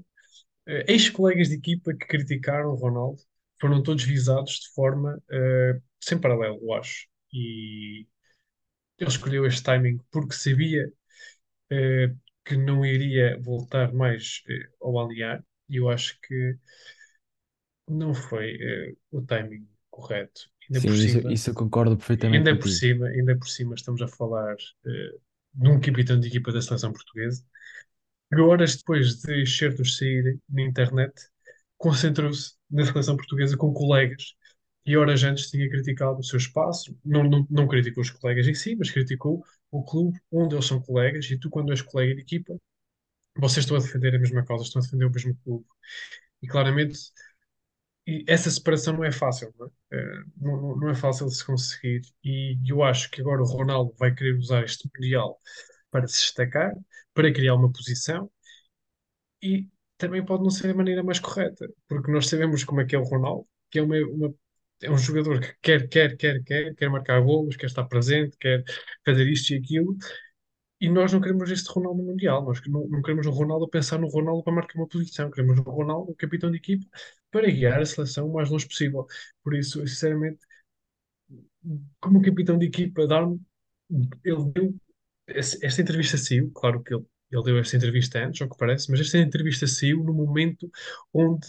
ex-colegas 0.86 1.48
de 1.48 1.56
equipa 1.56 1.92
que 1.94 2.06
criticaram 2.06 2.70
o 2.70 2.76
Ronaldo, 2.76 3.20
foram 3.60 3.82
todos 3.82 4.04
visados 4.04 4.60
de 4.60 4.74
forma 4.74 5.16
uh, 5.16 5.82
sem 6.00 6.20
paralelo, 6.20 6.58
eu 6.62 6.74
acho. 6.74 7.06
E 7.32 8.06
ele 8.98 9.10
escolheu 9.10 9.46
este 9.46 9.62
timing 9.62 9.98
porque 10.10 10.34
sabia 10.34 10.86
uh, 11.72 12.18
que 12.44 12.56
não 12.56 12.84
iria 12.84 13.38
voltar 13.40 13.92
mais 13.92 14.42
uh, 14.48 14.86
ao 14.86 14.98
Allianz 14.98 15.42
e 15.68 15.76
eu 15.76 15.88
acho 15.88 16.18
que 16.20 16.56
não 17.88 18.14
foi 18.14 18.58
o 19.10 19.22
timing 19.22 19.66
correto. 19.90 20.48
Ainda 20.68 20.80
Sim, 20.80 20.88
por 20.88 20.96
isso, 20.96 21.18
cima, 21.20 21.32
isso 21.32 21.50
eu 21.50 21.54
concordo 21.54 21.96
perfeitamente 21.96 22.48
ainda 22.48 22.58
por 22.58 22.68
cima, 22.68 23.06
ainda 23.08 23.36
por 23.36 23.48
cima 23.48 23.74
estamos 23.74 24.00
a 24.00 24.08
falar 24.08 24.56
de 25.54 25.68
um 25.68 25.78
capitão 25.80 26.18
de 26.18 26.28
equipa 26.28 26.50
da 26.50 26.62
seleção 26.62 26.92
portuguesa 26.92 27.44
que 28.34 28.40
horas 28.40 28.76
depois 28.76 29.20
de 29.20 29.46
certos 29.46 29.96
saírem 29.96 30.40
na 30.48 30.62
internet 30.62 31.12
concentrou-se 31.76 32.54
na 32.74 32.84
seleção 32.86 33.16
portuguesa 33.16 33.56
com 33.56 33.72
colegas 33.72 34.34
e 34.86 34.96
horas 34.96 35.22
antes 35.24 35.50
tinha 35.50 35.68
criticado 35.70 36.18
o 36.20 36.24
seu 36.24 36.38
espaço, 36.38 36.96
não, 37.04 37.24
não, 37.24 37.46
não 37.50 37.68
criticou 37.68 38.02
os 38.02 38.10
colegas 38.10 38.46
em 38.48 38.54
si, 38.54 38.76
mas 38.76 38.90
criticou 38.90 39.44
o 39.70 39.82
clube 39.84 40.18
onde 40.32 40.54
eles 40.54 40.66
são 40.66 40.80
colegas 40.82 41.26
e 41.30 41.38
tu 41.38 41.50
quando 41.50 41.70
és 41.72 41.82
colega 41.82 42.14
de 42.14 42.22
equipa, 42.22 42.54
vocês 43.36 43.64
estão 43.64 43.76
a 43.76 43.80
defender 43.80 44.14
a 44.14 44.18
mesma 44.18 44.44
causa, 44.44 44.64
estão 44.64 44.80
a 44.80 44.84
defender 44.84 45.06
o 45.06 45.10
mesmo 45.12 45.36
clube. 45.44 45.66
E 46.42 46.48
claramente 46.48 46.98
e 48.06 48.24
essa 48.28 48.50
separação 48.50 48.94
não 48.94 49.04
é 49.04 49.12
fácil, 49.12 49.52
não 49.58 49.66
é? 49.66 49.70
Eh, 49.92 50.24
não, 50.36 50.76
não 50.76 50.90
é 50.90 50.94
fácil 50.94 51.26
de 51.26 51.34
se 51.36 51.44
conseguir. 51.44 52.02
E 52.22 52.58
eu 52.66 52.82
acho 52.82 53.10
que 53.10 53.20
agora 53.20 53.42
o 53.42 53.46
Ronaldo 53.46 53.94
vai 53.98 54.14
querer 54.14 54.36
usar 54.38 54.64
este 54.64 54.88
Mundial 54.94 55.40
para 55.90 56.06
se 56.06 56.20
destacar, 56.22 56.74
para 57.14 57.32
criar 57.32 57.54
uma 57.54 57.72
posição 57.72 58.30
e 59.42 59.68
também 60.06 60.24
pode 60.24 60.42
não 60.42 60.50
ser 60.50 60.70
a 60.70 60.74
maneira 60.74 61.02
mais 61.02 61.18
correta, 61.20 61.68
porque 61.88 62.10
nós 62.12 62.28
sabemos 62.28 62.64
como 62.64 62.80
é 62.80 62.84
que 62.86 62.94
é 62.96 62.98
o 62.98 63.02
Ronaldo, 63.04 63.46
que 63.70 63.78
é, 63.78 63.82
uma, 63.82 63.96
uma- 64.08 64.34
é 64.82 64.90
um 64.90 64.98
jogador 64.98 65.40
que 65.40 65.54
quer, 65.62 65.88
quer, 65.88 66.16
quer, 66.16 66.42
quer, 66.44 66.74
quer 66.74 66.90
marcar 66.90 67.20
golos, 67.20 67.56
quer 67.56 67.66
estar 67.66 67.84
presente, 67.84 68.36
quer 68.38 68.64
fazer 69.04 69.26
isto 69.28 69.52
e 69.54 69.58
aquilo, 69.58 69.96
e 70.80 70.88
nós 70.90 71.12
não 71.12 71.20
queremos 71.20 71.50
este 71.50 71.70
Ronaldo 71.70 72.02
mundial, 72.02 72.44
nós 72.44 72.60
não, 72.68 72.88
não 72.88 73.02
queremos 73.02 73.26
o 73.26 73.30
Ronaldo 73.30 73.64
a 73.66 73.68
pensar 73.70 73.98
no 73.98 74.08
Ronaldo 74.08 74.42
para 74.44 74.52
marcar 74.54 74.76
uma 74.78 74.88
posição, 74.88 75.30
queremos 75.30 75.58
o 75.60 75.62
Ronaldo, 75.62 76.10
o 76.12 76.14
capitão 76.16 76.50
de 76.50 76.58
equipe, 76.58 76.86
para 77.30 77.50
guiar 77.50 77.80
a 77.80 77.86
seleção 77.86 78.28
o 78.28 78.34
mais 78.34 78.50
longe 78.50 78.66
possível. 78.68 79.06
Por 79.44 79.54
isso, 79.56 79.80
sinceramente, 79.86 80.40
como 82.00 82.22
capitão 82.22 82.58
de 82.58 82.66
equipa, 82.66 83.06
dar 83.06 83.24
ele 84.24 84.44
deu 84.54 84.74
esta 85.28 85.82
entrevista 85.82 86.18
saiu, 86.18 86.50
claro 86.52 86.82
que 86.82 86.94
ele, 86.94 87.04
ele 87.34 87.44
deu 87.44 87.58
esta 87.58 87.76
entrevista 87.76 88.24
antes, 88.24 88.40
ao 88.42 88.48
que 88.50 88.56
parece, 88.58 88.90
mas 88.90 89.00
esta 89.00 89.18
entrevista 89.18 89.66
saiu 89.66 90.04
no 90.04 90.14
momento 90.14 90.70
onde 91.12 91.48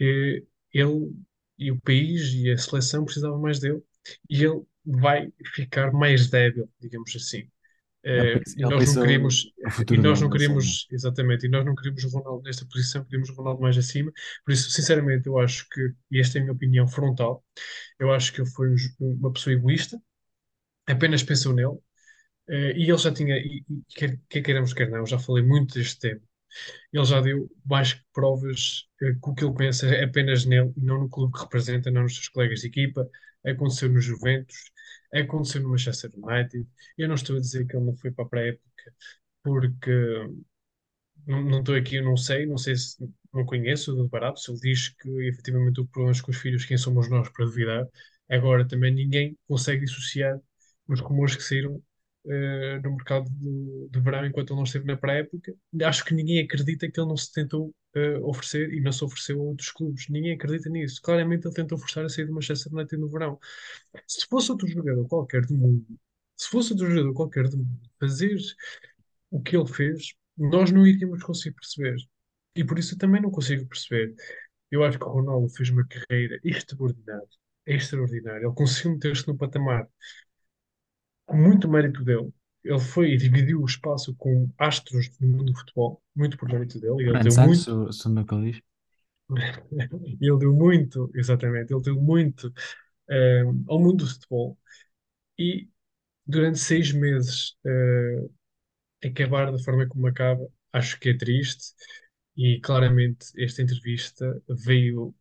eh, 0.00 0.42
ele 0.72 1.12
e 1.58 1.70
o 1.70 1.80
país 1.80 2.32
e 2.34 2.50
a 2.50 2.58
seleção 2.58 3.04
precisavam 3.04 3.40
mais 3.40 3.60
dele 3.60 3.82
e 4.28 4.44
ele 4.44 4.62
vai 4.84 5.32
ficar 5.54 5.92
mais 5.92 6.28
débil, 6.30 6.68
digamos 6.80 7.14
assim. 7.16 7.48
Ele 8.14 8.28
Eh, 8.28 8.42
e 8.56 8.66
nós 8.66 8.86
não 8.86 8.98
o 8.98 9.00
e 9.90 9.98
nós 9.98 10.20
não 10.20 10.30
queríamos, 10.30 10.86
exatamente, 10.90 11.46
e 11.46 11.48
nós 11.48 11.64
não 11.64 11.74
queríamos 11.74 12.04
o 12.04 12.08
Ronaldo 12.10 12.42
nesta 12.44 12.66
posição, 12.66 13.04
queríamos 13.04 13.30
o 13.30 13.34
Ronaldo 13.34 13.60
mais 13.62 13.76
acima. 13.78 14.12
Por 14.44 14.52
isso, 14.52 14.70
sinceramente, 14.70 15.26
eu 15.28 15.38
acho 15.38 15.68
que, 15.70 15.92
e 16.10 16.20
esta 16.20 16.38
é 16.38 16.40
a 16.40 16.44
minha 16.44 16.54
opinião 16.54 16.86
frontal, 16.88 17.44
eu 17.98 18.12
acho 18.12 18.32
que 18.32 18.40
ele 18.42 18.50
foi 18.50 18.70
um 18.70 18.76
uma 19.00 19.32
pessoa 19.32 19.54
egoísta, 19.54 20.00
apenas 20.86 21.22
pensou 21.22 21.52
nele, 21.54 21.78
eh, 22.48 22.72
e 22.76 22.82
ele 22.90 22.98
já 22.98 23.12
tinha, 23.12 23.36
e, 23.36 23.64
quer, 23.96 24.18
quer 24.28 24.42
queiramos, 24.42 24.72
quer 24.72 24.90
não, 24.90 25.06
já 25.06 25.18
falei 25.18 25.44
muito 25.44 25.74
deste 25.74 25.98
tema. 26.00 26.20
Ele 26.92 27.04
já 27.04 27.20
deu 27.20 27.50
mais 27.66 27.94
que 27.94 28.02
provas 28.12 28.88
eh, 29.02 29.14
que 29.14 29.30
o 29.30 29.34
que 29.34 29.44
ele 29.44 29.54
pensa 29.54 29.86
é 29.88 30.04
apenas 30.04 30.44
nele 30.46 30.72
e 30.76 30.80
não 30.84 31.00
no 31.02 31.08
clube 31.10 31.32
que 31.34 31.40
representa, 31.44 31.90
não 31.90 32.02
nos 32.04 32.14
seus 32.16 32.28
colegas 32.28 32.60
de 32.60 32.68
equipa. 32.68 33.08
Aconteceu 33.46 33.88
no 33.90 34.00
Juventus, 34.00 34.56
aconteceu 35.14 35.62
no 35.62 35.70
Manchester 35.70 36.10
United. 36.16 36.66
Eu 36.98 37.08
não 37.08 37.14
estou 37.16 37.36
a 37.36 37.40
dizer 37.40 37.66
que 37.66 37.76
ele 37.76 37.86
não 37.86 37.96
foi 37.96 38.10
para 38.12 38.24
a 38.24 38.28
pré-época 38.28 38.92
porque 39.42 39.90
não 41.26 41.42
não 41.42 41.60
estou 41.60 41.74
aqui, 41.74 41.96
eu 41.96 42.04
não 42.04 42.16
sei, 42.16 42.46
não 42.46 42.58
sei 42.58 42.76
se 42.76 42.96
não 43.32 43.44
conheço 43.44 43.98
o 43.98 44.08
Barato, 44.08 44.40
se 44.40 44.50
ele 44.50 44.60
diz 44.60 44.88
que 44.90 45.08
efetivamente 45.28 45.80
houve 45.80 45.90
problemas 45.90 46.20
com 46.20 46.30
os 46.30 46.36
filhos, 46.36 46.64
quem 46.64 46.76
somos 46.76 47.08
nós 47.10 47.28
para 47.30 47.44
duvidar. 47.46 47.86
Agora 48.28 48.66
também 48.66 48.92
ninguém 48.94 49.36
consegue 49.46 49.84
dissociar 49.84 50.38
os 50.88 51.00
rumores 51.00 51.36
que 51.36 51.42
saíram 51.42 51.82
eh, 52.26 52.80
no 52.82 52.92
mercado 52.96 53.28
do, 53.30 53.88
de 53.90 54.00
verão 54.00 54.26
enquanto 54.26 54.50
ele 54.50 54.56
não 54.56 54.64
esteve 54.64 54.86
na 54.86 54.96
pré-época. 54.96 55.54
Acho 55.84 56.04
que 56.04 56.14
ninguém 56.14 56.40
acredita 56.40 56.90
que 56.90 56.98
ele 56.98 57.08
não 57.08 57.16
se 57.16 57.32
tentou 57.32 57.74
eh, 57.94 58.18
oferecer 58.18 58.72
e 58.72 58.80
não 58.80 58.92
se 58.92 59.04
ofereceu 59.04 59.40
a 59.40 59.44
outros 59.44 59.70
clubes. 59.70 60.08
Ninguém 60.08 60.32
acredita 60.34 60.70
nisso. 60.70 61.00
Claramente 61.02 61.46
ele 61.46 61.54
tentou 61.54 61.78
forçar 61.78 62.04
a 62.04 62.08
sair 62.08 62.26
do 62.26 62.32
Manchester 62.34 62.72
United 62.72 62.96
no 63.00 63.08
verão. 63.08 63.38
Se 64.06 64.26
fosse 64.28 64.50
outro 64.50 64.66
jogador 64.66 65.06
qualquer 65.08 65.44
do 65.46 65.54
mundo, 65.54 65.86
se 66.36 66.48
fosse 66.48 66.72
outro 66.72 66.88
jogador 66.90 67.12
qualquer 67.14 67.48
do 67.48 67.58
mundo, 67.58 67.80
fazer 68.00 68.36
o 69.30 69.40
que 69.42 69.56
ele 69.56 69.66
fez, 69.66 70.14
nós 70.36 70.70
não 70.72 70.86
iríamos 70.86 71.22
conseguir 71.22 71.54
perceber. 71.54 71.96
E 72.56 72.64
por 72.64 72.78
isso 72.78 72.94
eu 72.94 72.98
também 72.98 73.20
não 73.20 73.30
consigo 73.30 73.66
perceber. 73.66 74.14
Eu 74.70 74.84
acho 74.84 74.98
que 74.98 75.04
o 75.04 75.08
Ronaldo 75.08 75.48
fez 75.50 75.70
uma 75.70 75.86
carreira 75.86 76.38
extraordinária. 76.44 77.28
Extraordinária. 77.66 78.46
Ele 78.46 78.54
conseguiu 78.54 78.92
meter-se 78.92 79.26
no 79.28 79.36
patamar 79.36 79.88
muito 81.30 81.68
mérito 81.68 82.04
dele. 82.04 82.32
Ele 82.62 82.80
foi 82.80 83.12
e 83.12 83.16
dividiu 83.16 83.60
o 83.60 83.66
espaço 83.66 84.14
com 84.16 84.50
astros 84.58 85.08
do 85.18 85.26
mundo 85.26 85.52
do 85.52 85.58
futebol, 85.58 86.02
muito 86.14 86.36
por 86.38 86.48
mérito 86.48 86.80
dele. 86.80 87.02
E 87.02 87.08
ele 87.08 87.22
deu 87.22 87.32
Santos, 87.32 87.66
muito, 87.66 87.92
segundo 87.92 88.20
o 88.22 88.26
que 88.26 88.34
ele 88.34 88.52
diz. 88.52 88.62
ele 90.20 90.38
deu 90.38 90.52
muito, 90.52 91.10
exatamente, 91.14 91.72
ele 91.72 91.82
deu 91.82 92.00
muito 92.00 92.52
eh, 93.10 93.42
ao 93.68 93.78
mundo 93.78 94.04
do 94.04 94.10
futebol. 94.10 94.58
E 95.38 95.68
durante 96.26 96.58
seis 96.58 96.92
meses 96.92 97.56
eh, 97.66 98.28
acabar 99.08 99.52
da 99.52 99.58
forma 99.58 99.86
como 99.86 100.06
acaba, 100.06 100.46
acho 100.72 100.98
que 100.98 101.10
é 101.10 101.16
triste 101.16 101.74
e 102.36 102.60
claramente 102.60 103.26
esta 103.36 103.62
entrevista 103.62 104.42
veio 104.48 105.14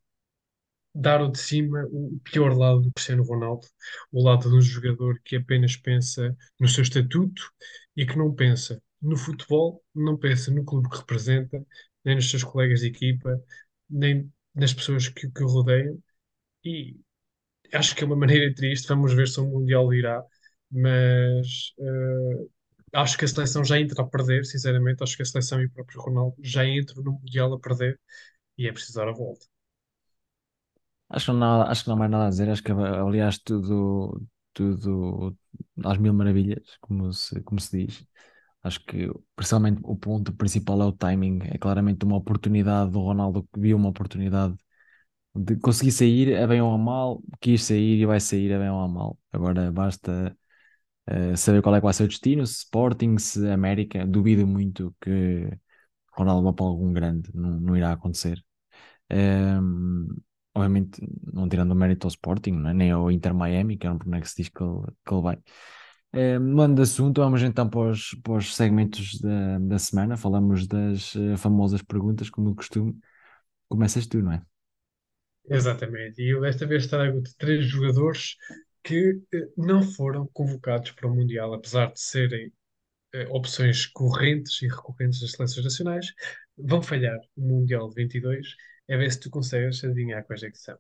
dar 0.94 1.22
ao 1.22 1.32
de 1.32 1.40
cima 1.40 1.86
o 1.92 2.20
pior 2.24 2.56
lado 2.58 2.82
do 2.82 2.92
Cristiano 2.94 3.24
Ronaldo, 3.24 3.68
o 4.12 4.24
lado 4.24 4.50
de 4.50 4.56
um 4.56 4.62
jogador 4.62 5.20
que 5.24 5.36
apenas 5.38 5.76
pensa 5.78 6.36
no 6.60 6.68
seu 6.68 6.84
estatuto 6.84 7.44
e 7.96 8.06
que 8.06 8.18
não 8.18 8.34
pensa 8.34 8.82
no 9.02 9.18
futebol, 9.18 9.84
não 9.94 10.18
pensa 10.18 10.52
no 10.52 10.64
clube 10.66 10.90
que 10.90 10.98
representa, 10.98 11.66
nem 12.06 12.16
nos 12.16 12.30
seus 12.30 12.44
colegas 12.44 12.82
de 12.82 12.88
equipa, 12.88 13.42
nem 13.90 14.32
nas 14.56 14.74
pessoas 14.74 15.08
que, 15.10 15.30
que 15.32 15.44
o 15.44 15.48
rodeiam. 15.48 15.98
E 16.66 16.98
acho 17.74 17.96
que 17.96 18.04
é 18.04 18.08
uma 18.08 18.16
maneira 18.16 18.54
triste. 18.56 18.88
Vamos 18.88 19.14
ver 19.14 19.28
se 19.28 19.40
o 19.40 19.46
Mundial 19.48 19.94
irá, 19.94 20.24
mas 20.72 21.74
eh, 21.80 22.48
acho 22.94 23.18
que 23.18 23.26
a 23.26 23.28
seleção 23.28 23.64
já 23.64 23.80
entra 23.80 24.02
a 24.04 24.08
perder, 24.08 24.46
sinceramente. 24.46 25.04
Acho 25.04 25.16
que 25.18 25.24
a 25.24 25.26
seleção 25.26 25.62
e 25.62 25.66
o 25.66 25.72
próprio 25.72 26.02
Ronaldo 26.02 26.36
já 26.42 26.66
entram 26.66 27.04
no 27.04 27.14
Mundial 27.14 27.54
a 27.54 27.60
perder 27.60 28.00
e 28.58 28.68
é 28.68 28.74
preciso 28.74 28.96
dar 29.00 29.10
a 29.10 29.14
volta. 29.14 29.46
Acho 31.14 31.32
que 31.32 31.38
não, 31.40 31.62
acho 31.64 31.84
que 31.84 31.90
não 31.90 31.96
há 31.96 32.00
mais 32.00 32.12
nada 32.12 32.26
a 32.28 32.30
dizer. 32.30 32.50
Acho 32.50 32.64
que 32.64 32.72
aliás 32.72 33.38
tudo, 33.40 34.22
tudo 34.54 35.38
às 35.84 35.98
mil 35.98 36.14
maravilhas, 36.14 36.78
como 36.82 37.12
se, 37.14 37.42
como 37.44 37.60
se 37.60 37.86
diz. 37.86 38.06
Acho 38.64 38.84
que 38.86 39.10
principalmente 39.36 39.82
o 39.84 39.96
ponto 39.98 40.34
principal 40.34 40.82
é 40.82 40.86
o 40.86 40.92
timing. 40.94 41.40
É 41.46 41.58
claramente 41.58 42.06
uma 42.06 42.18
oportunidade 42.18 42.92
do 42.92 43.00
Ronaldo 43.02 43.44
que 43.54 43.60
viu 43.60 43.78
uma 43.78 43.90
oportunidade 43.90 44.56
de 45.36 45.58
conseguir 45.58 45.92
sair, 45.92 46.36
a 46.38 46.48
bem 46.48 46.62
ou 46.62 46.74
a 46.74 46.78
mal, 46.78 47.22
quis 47.42 47.64
sair 47.64 48.00
e 48.02 48.06
vai 48.06 48.20
sair 48.20 48.54
a 48.54 48.60
bem 48.60 48.70
ou 48.70 48.82
a 48.82 48.88
mal. 48.88 49.20
Agora 49.32 49.72
basta 49.72 50.38
eh, 51.08 51.36
saber 51.38 51.62
qual 51.62 51.76
é 51.76 51.80
que 51.80 51.86
vai 51.86 51.94
ser 51.94 52.04
o 52.06 52.08
destino, 52.08 52.46
se 52.48 52.60
Sporting, 52.60 53.18
se 53.20 53.50
América. 53.52 54.06
Duvido 54.08 54.48
muito 54.48 54.96
que 55.02 55.50
Ronaldo 56.14 56.44
vá 56.46 56.54
para 56.54 56.66
algum 56.66 56.94
grande, 56.94 57.30
não, 57.36 57.60
não 57.60 57.78
irá 57.78 57.94
acontecer. 57.94 58.44
Ehm, 59.10 60.08
obviamente, 60.56 61.02
não 61.32 61.50
tirando 61.50 61.72
o 61.72 61.76
mérito 61.76 62.08
ao 62.08 62.10
Sporting, 62.10 62.64
é? 62.68 62.74
Nem 62.74 62.92
ao 62.92 63.12
Inter 63.12 63.34
Miami, 63.34 63.78
que 63.78 63.88
é 63.88 63.92
onde 63.92 64.16
é 64.16 64.22
que 64.22 64.30
se 64.30 64.44
diz 64.44 64.50
que 64.50 64.64
ele, 64.64 64.82
que 65.06 65.14
ele 65.14 65.22
vai. 65.22 65.38
Eh, 66.16 66.38
mudando 66.38 66.76
de 66.76 66.84
assunto, 66.84 67.22
vamos 67.22 67.42
então 67.42 67.68
para 67.68 67.90
os, 67.90 68.14
para 68.24 68.34
os 68.34 68.56
segmentos 68.56 69.20
da, 69.20 69.58
da 69.58 69.80
semana. 69.80 70.16
Falamos 70.16 70.68
das 70.68 71.16
eh, 71.16 71.36
famosas 71.38 71.82
perguntas, 71.82 72.30
como 72.30 72.52
de 72.52 72.56
costume. 72.56 72.96
Começas 73.68 74.06
tu, 74.06 74.22
não 74.22 74.34
é? 74.34 74.42
Exatamente. 75.50 76.22
E 76.22 76.30
eu 76.30 76.40
desta 76.40 76.68
vez 76.68 76.86
trago-te 76.86 77.36
três 77.36 77.66
jogadores 77.66 78.38
que 78.84 79.20
eh, 79.34 79.50
não 79.58 79.82
foram 79.82 80.28
convocados 80.28 80.92
para 80.92 81.08
o 81.08 81.16
Mundial, 81.16 81.52
apesar 81.54 81.92
de 81.92 82.00
serem 82.00 82.54
opções 83.30 83.86
correntes 83.86 84.60
e 84.64 84.68
recorrentes 84.68 85.20
das 85.20 85.34
seleções 85.34 85.64
nacionais, 85.64 86.08
vão 86.58 86.82
falhar 86.82 87.20
o 87.36 87.42
Mundial 87.42 87.88
de 87.90 87.96
22. 87.96 88.56
É 88.88 88.98
ver 88.98 89.12
se 89.12 89.20
tu 89.20 89.30
consegues 89.30 89.84
adivinhar 89.84 90.26
quais 90.26 90.44
é 90.44 90.52
que 90.52 90.58
são. 90.58 90.76
O 90.76 90.80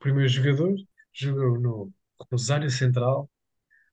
primeiro 0.00 0.28
jogador 0.28 0.74
jogou 1.12 1.58
no 1.60 1.92
Rosário 2.30 2.70
Central, 2.70 3.30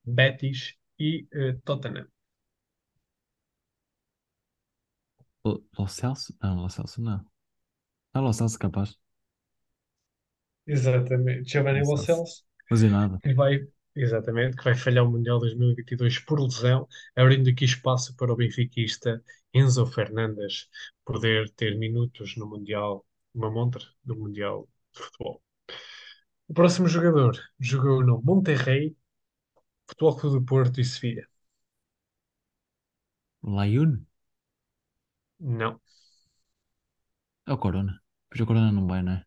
Betis 0.05 0.75
e 0.99 1.27
eh, 1.33 1.53
Tottenham. 1.65 2.07
Lo 5.43 5.61
Lo 5.77 5.87
Celso? 5.87 6.33
Não, 6.41 6.61
Lo 6.61 6.69
Celso 6.69 7.01
não. 7.01 7.25
Ah, 8.13 8.21
Lo 8.21 8.33
Celso 8.33 8.57
capaz. 8.59 8.97
Exatamente. 10.65 11.43
Giovanni 11.49 11.81
Lo 11.81 11.85
Lo 11.85 11.97
Celso. 11.97 12.05
Celso, 12.05 12.45
Lesionado. 12.71 13.21
que 13.23 13.33
vai, 13.33 13.67
exatamente, 13.95 14.57
que 14.57 14.63
vai 14.63 14.75
falhar 14.75 15.05
o 15.05 15.11
Mundial 15.11 15.39
2022 15.39 16.19
por 16.19 16.39
lesão, 16.41 16.87
abrindo 17.15 17.49
aqui 17.49 17.65
espaço 17.65 18.15
para 18.15 18.31
o 18.33 18.35
benfiquista 18.35 19.23
Enzo 19.53 19.85
Fernandes 19.85 20.69
poder 21.05 21.49
ter 21.51 21.77
minutos 21.77 22.35
no 22.37 22.47
Mundial, 22.47 23.05
uma 23.33 23.51
montra 23.51 23.85
do 24.03 24.15
Mundial 24.15 24.67
de 24.93 25.01
Futebol. 25.03 25.41
O 26.49 26.53
próximo 26.53 26.87
jogador 26.89 27.33
jogou 27.59 28.03
no 28.05 28.21
Monterrey, 28.21 28.93
Futebol 29.87 30.17
Clube 30.17 30.39
do 30.39 30.45
Porto 30.45 30.81
e 30.81 30.85
Sevilha. 30.85 31.27
Layun? 33.55 33.91
Não, 35.39 35.81
É 37.49 37.51
o 37.53 37.61
Corona. 37.63 37.93
Pois 38.29 38.39
o 38.41 38.47
Corona 38.49 38.71
não 38.75 38.87
vai, 38.91 39.01
não 39.03 39.13
é? 39.17 39.19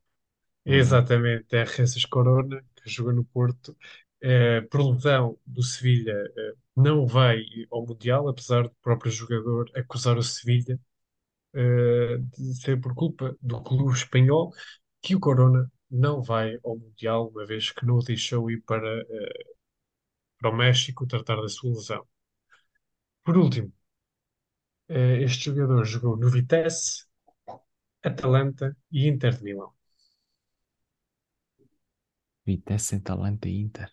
Exatamente, 0.65 1.57
é 1.57 1.67
Jesus 1.67 2.05
Corona, 2.07 2.65
que 2.77 2.88
jogou 2.91 3.12
no 3.12 3.25
Porto. 3.25 3.77
Eh, 4.21 4.61
por 4.71 4.81
lesão 4.93 5.37
do 5.47 5.62
Sevilha, 5.62 6.12
eh, 6.37 6.53
não 6.77 7.07
vai 7.07 7.43
ao 7.71 7.85
Mundial, 7.87 8.29
apesar 8.29 8.62
do 8.65 8.75
próprio 8.83 9.11
jogador 9.11 9.69
acusar 9.75 10.17
o 10.19 10.23
Sevilha 10.23 10.79
eh, 11.55 12.19
de 12.38 12.55
ser 12.61 12.81
por 12.81 12.95
culpa 12.95 13.37
do 13.43 13.62
clube 13.62 13.93
espanhol 13.93 14.53
que 15.03 15.15
o 15.17 15.21
Corona 15.21 15.71
não 15.91 16.23
vai 16.23 16.59
ao 16.65 16.79
Mundial, 16.79 17.29
uma 17.29 17.45
vez 17.47 17.71
que 17.71 17.85
não 17.87 17.97
o 17.97 18.03
deixou 18.05 18.51
ir 18.51 18.62
para, 18.62 19.01
eh, 19.03 19.45
para 20.38 20.51
o 20.51 20.57
México 20.57 21.07
tratar 21.07 21.37
da 21.41 21.49
sua 21.49 21.71
lesão. 21.71 22.07
Por 23.25 23.37
último, 23.37 23.73
eh, 24.88 25.23
este 25.23 25.45
jogador 25.51 25.85
jogou 25.85 26.17
no 26.17 26.31
Vitesse, 26.31 27.07
Atalanta 28.03 28.77
e 28.93 29.09
Inter 29.09 29.37
de 29.38 29.45
Milão. 29.45 29.73
Vitesse, 32.47 32.95
Atalanta 32.95 33.49
e 33.49 33.61
Inter. 33.61 33.91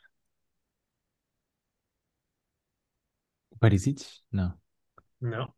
Parisites? 3.59 4.23
Não. 4.31 4.59
Não, 5.21 5.53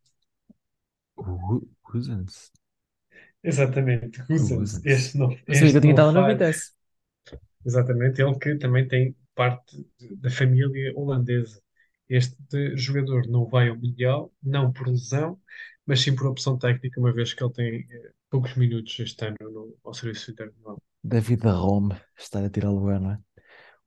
O 1.26 1.38
Gu- 1.38 1.70
Guzans? 1.86 2.52
exatamente. 3.44 4.24
Guzans. 4.28 4.82
Este 4.84 5.18
não, 5.18 5.30
Eu 5.48 5.56
sabia 5.56 5.72
que 5.74 5.78
este 5.78 5.80
eu 5.80 5.82
tinha 5.82 5.94
não 5.94 6.06
estado 6.08 6.12
falha. 6.14 6.26
Vitesse. 6.26 6.74
Exatamente, 7.66 8.22
ele 8.22 8.38
que 8.40 8.56
também 8.58 8.88
tem 8.88 9.16
parte 9.36 9.88
da 10.18 10.30
família 10.30 10.94
holandesa. 10.96 11.62
Este 12.10 12.36
jogador 12.76 13.28
não 13.28 13.46
vai 13.48 13.70
ao 13.70 13.76
Mundial, 13.78 14.34
não 14.44 14.72
por 14.72 14.88
lesão, 14.88 15.40
mas 15.86 16.02
sim 16.02 16.16
por 16.16 16.28
opção 16.28 16.58
técnica, 16.58 17.00
uma 17.00 17.14
vez 17.14 17.34
que 17.34 17.44
ele 17.44 17.54
tem 17.54 17.88
eh, 17.92 18.12
poucos 18.30 18.56
minutos 18.56 18.98
este 19.00 19.26
ano 19.26 19.38
no, 19.42 19.78
ao 19.84 19.94
serviço 19.94 20.32
internacional. 20.32 20.78
David 21.04 21.42
da 21.44 21.52
Rome, 21.54 21.96
está 22.18 22.40
a 22.46 22.50
tirar 22.50 22.70
lugar, 22.72 23.00
não 23.00 23.12
é? 23.12 23.20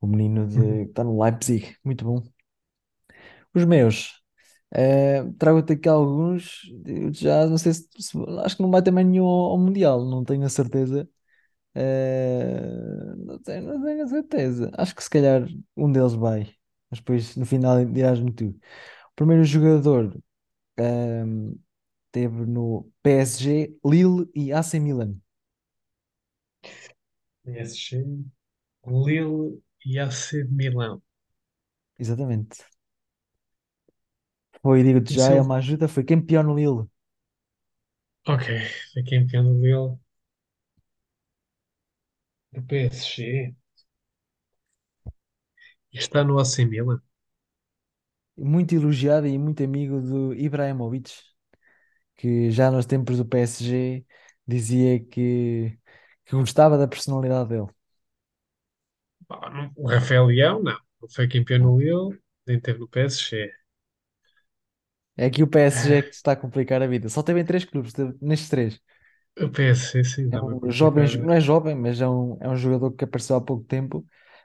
O 0.00 0.06
menino 0.08 0.46
de, 0.48 0.56
que 0.56 0.60
Uhum. 0.60 0.90
está 0.90 1.04
no 1.04 1.22
Leipzig, 1.22 1.76
muito 1.84 2.04
bom. 2.04 2.22
Os 3.54 3.64
meus, 3.64 4.23
eh, 4.72 5.24
trago-te 5.38 5.72
aqui 5.74 5.88
alguns, 5.88 6.62
eu 6.86 7.12
já 7.12 7.46
não 7.46 7.58
sei 7.58 7.72
se, 7.74 7.88
se- 7.98 8.18
acho 8.44 8.56
que 8.56 8.62
não 8.62 8.70
vai 8.70 8.82
também 8.82 9.04
nenhum 9.04 9.26
ao, 9.26 9.52
ao 9.52 9.58
Mundial, 9.58 10.04
não 10.04 10.24
tenho 10.24 10.44
a 10.44 10.48
certeza. 10.48 11.08
Eh, 11.74 13.14
não 13.18 13.38
tenho, 13.40 13.62
não 13.78 13.82
tenho 13.84 14.04
a 14.04 14.08
certeza. 14.08 14.70
Acho 14.78 14.94
que 14.94 15.02
se 15.04 15.10
calhar 15.10 15.46
um 15.76 15.90
deles 15.92 16.14
vai, 16.14 16.54
mas 16.90 17.00
depois 17.00 17.36
no 17.36 17.46
final 17.46 17.84
dirás-me 17.86 18.32
tu. 18.32 18.48
O 18.50 19.14
primeiro 19.16 19.44
jogador, 19.44 20.16
ehm, 20.78 21.54
teve 22.12 22.46
no 22.46 22.90
PSG, 23.02 23.78
Lille 23.84 24.30
e 24.34 24.52
AC 24.52 24.80
Milan. 24.80 25.16
PSG, 27.42 28.04
Lille 28.86 29.60
e 29.86 29.98
AC 29.98 30.44
Milão. 30.44 31.02
Exatamente. 31.98 32.64
Foi, 34.64 34.82
digo-te 34.82 35.14
já, 35.14 35.30
é 35.30 35.40
uma 35.40 35.56
ajuda, 35.58 35.86
foi 35.88 36.02
campeão 36.04 36.42
no 36.42 36.56
Lille. 36.56 36.88
ok, 38.26 38.44
foi 38.92 39.02
campeão 39.04 39.44
do 39.44 39.60
Lille, 39.62 39.98
do 42.52 42.62
PSG, 42.62 43.54
e 45.92 45.96
está 45.98 46.22
no 46.22 46.38
AC 46.38 46.64
Milan. 46.66 47.00
Muito 48.36 48.74
elogiado 48.74 49.26
e 49.28 49.38
muito 49.38 49.62
amigo 49.64 50.00
do 50.00 50.34
Ibrahimovic, 50.34 51.12
que 52.16 52.50
já 52.50 52.70
nos 52.70 52.86
tempos 52.86 53.16
do 53.18 53.24
PSG 53.26 54.06
dizia 54.46 55.00
que, 55.04 55.78
que 56.24 56.36
gostava 56.36 56.78
da 56.78 56.88
personalidade 56.88 57.50
dele. 57.50 57.68
Pá, 59.28 59.50
não- 59.50 59.70
O 59.76 59.86
Rafael 59.88 60.26
Leão, 60.26 60.62
não. 60.62 60.78
Não 61.00 61.08
foi 61.08 61.28
campeão 61.28 61.58
no 61.60 61.78
Lille, 61.78 62.18
nem 62.46 62.58
teve 62.60 62.78
no 62.78 62.88
PSG. 62.88 63.52
É 65.16 65.30
que 65.30 65.42
o 65.42 65.46
PSG 65.48 66.02
que 66.02 66.10
Ah, 66.10 66.14
está 66.14 66.32
a 66.32 66.36
complicar 66.36 66.82
a 66.82 66.86
vida. 66.86 67.08
Só 67.08 67.22
teve 67.22 67.40
em 67.40 67.44
três 67.44 67.64
clubes, 67.64 67.92
nestes 68.20 68.48
três. 68.48 68.80
O 69.40 69.48
PSG, 69.48 70.02
sim, 70.04 70.28
É 70.30 70.40
um 70.42 70.70
jovem, 70.70 71.06
não 71.18 71.32
é 71.32 71.40
jovem, 71.40 71.74
mas 71.76 72.00
é 72.00 72.08
um, 72.08 72.36
é 72.40 72.48
um 72.48 72.56
jogador 72.56 72.92
que 72.92 73.04
apareceu 73.04 73.36
há 73.36 73.40
pouco 73.40 73.64
tempo. 73.64 74.04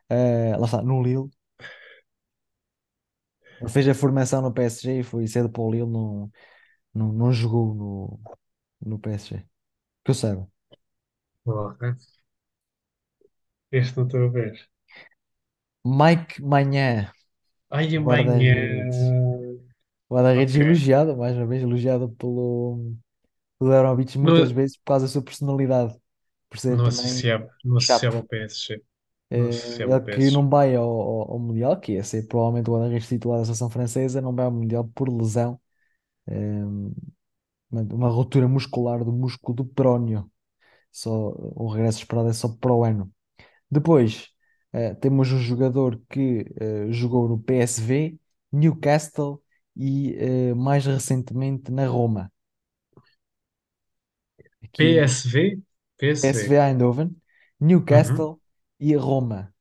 eh, 0.10 0.55
lá 0.58 0.65
está, 0.65 0.82
no 0.82 1.01
Lille. 1.03 1.29
Ele 3.60 3.69
fez 3.69 3.88
a 3.88 3.93
formação 3.93 4.41
no 4.41 4.53
PSG 4.53 4.99
e 4.99 5.03
foi 5.03 5.27
cedo 5.27 5.49
para 5.49 5.62
o 5.62 5.71
Lille, 5.71 5.86
não, 5.89 6.32
não, 6.93 7.13
não 7.13 7.34
jogou 7.34 7.73
no, 7.75 8.21
no 8.91 8.99
PSG. 8.99 9.45
Que 10.03 10.12
eu 10.12 10.15
saiba. 10.15 10.49
Porra, 11.43 11.95
Este 13.71 13.97
não 13.97 14.05
estou 14.05 14.25
a 14.25 14.29
ver. 14.29 14.69
Mike 15.84 16.39
Maignan, 16.39 17.12
Ai, 17.69 17.95
amanhã. 17.97 18.49
Guarda-redes. 20.09 20.55
Guarda-redes 20.55 20.55
Ok. 20.55 20.55
elogiado, 20.55 21.17
mais 21.17 21.35
uma 21.37 21.45
vez 21.47 21.63
elogiado 21.63 22.09
pelo, 22.11 22.95
pelo 23.59 23.73
Abramovich 23.73 24.17
muitas 24.19 24.51
Não, 24.51 24.51
vezes 24.51 24.77
por 24.77 24.85
causa 24.85 25.05
da 25.07 25.11
sua 25.11 25.23
personalidade, 25.23 25.95
por 26.49 26.59
ser 26.59 26.77
não 26.77 26.85
também 26.85 27.25
associava, 27.25 27.53
não 27.63 27.77
chato. 27.77 28.15
associava 28.17 28.17
ao 28.17 28.23
PSG. 28.23 28.83
Não 29.35 29.47
Eh, 29.47 29.49
associava 29.49 29.91
ele 29.91 29.93
ao 29.95 30.03
que 30.09 30.31
PSG. 30.31 30.31
não 30.31 30.49
vai 30.49 30.75
ao, 30.75 30.89
ao, 30.89 31.31
ao 31.33 31.39
Mundial, 31.39 31.79
que 31.79 31.93
ia 31.93 32.03
ser 32.03 32.27
provavelmente 32.27 32.69
o 32.69 32.73
guarda-redes 32.73 33.07
titular 33.07 33.39
da 33.39 33.45
seleção 33.45 33.69
francesa, 33.69 34.21
não 34.21 34.33
vai 34.35 34.45
ao 34.45 34.51
Mundial 34.51 34.87
por 34.95 35.07
lesão, 35.09 35.59
eh, 36.27 36.63
uma, 37.71 37.81
uma 37.93 38.09
ruptura 38.09 38.47
muscular 38.47 39.03
do 39.03 39.11
músculo 39.11 39.55
do 39.55 39.65
perónio. 39.65 40.31
Só, 40.91 41.11
o 41.37 41.69
regresso 41.69 41.99
esperado 41.99 42.29
é 42.29 42.33
só 42.33 42.49
para 42.49 42.73
o 42.73 42.83
ano. 42.83 43.11
Depois, 43.71 44.29
eh, 44.73 44.95
temos 44.95 45.31
um 45.31 45.39
jogador 45.39 46.01
que 46.09 46.45
eh, 46.59 46.91
jogou 46.91 47.29
no 47.29 47.39
PSV, 47.39 48.19
Newcastle 48.51 49.41
e 49.79 50.15
eh, 50.17 50.55
mais 50.55 50.85
recentemente 50.85 51.71
na 51.71 51.87
Roma. 51.87 52.31
Aqui 54.63 55.01
PSV? 55.01 55.61
PSV 55.97 56.57
PSV. 56.57 56.57
Eindhoven, 56.59 57.15
Uhum. 57.89 58.29
Newcastle 58.29 58.41
e 58.79 58.95
Roma. 58.95 59.53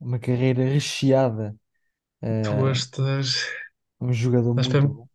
Uma 0.00 0.18
carreira 0.18 0.64
recheada. 0.64 1.56
Tu 2.42 2.68
eh, 2.70 2.80
estás, 2.80 3.30
um 4.00 4.12
jogador 4.12 4.54
estás 4.56 4.68
para, 4.68 4.80
muito 4.80 4.88
bom. 4.88 5.08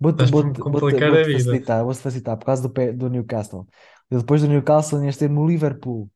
Vou-te 0.00 0.24
estás 0.24 0.32
para 0.32 0.48
me 0.50 0.54
vou-te- 0.54 0.62
vou-te- 0.64 0.98
complicar 0.98 1.12
a 1.14 1.22
vou-te 1.22 1.28
vida. 1.32 1.56
facilitar, 1.56 1.84
vou-te 1.84 2.00
facilitar 2.00 2.36
por 2.38 2.46
causa 2.46 2.68
do, 2.68 2.92
do 2.94 3.10
Newcastle. 3.10 3.66
E 4.10 4.16
depois 4.18 4.42
do 4.42 4.48
Newcastle, 4.48 4.98
ainda 4.98 5.10
esteve 5.10 5.34
no 5.34 5.46
Liverpool. 5.46 6.10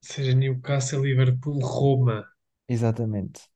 Seja 0.00 0.32
Newcastle, 0.34 1.02
Liverpool, 1.02 1.58
Roma, 1.60 2.24
Exatamente. 2.68 3.50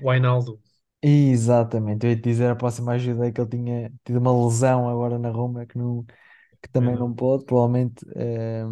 Wijnaldum. 0.00 0.60
Exatamente. 1.02 2.06
Eu 2.06 2.10
ia 2.12 2.16
te 2.16 2.22
dizer 2.22 2.50
a 2.50 2.56
próxima 2.56 2.92
ajuda 2.92 3.26
é 3.28 3.32
que 3.32 3.40
ele 3.40 3.50
tinha 3.50 3.92
tido 4.04 4.18
uma 4.18 4.32
lesão 4.46 4.88
agora 4.88 5.18
na 5.18 5.28
Roma 5.30 5.66
que, 5.66 5.76
não, 5.76 6.04
que 6.62 6.68
É, 6.78 6.84
também 6.84 6.96
não 6.96 7.14
não. 7.14 7.14
pôde, 7.14 7.44
provavelmente. 7.44 8.04
eh, 8.16 8.64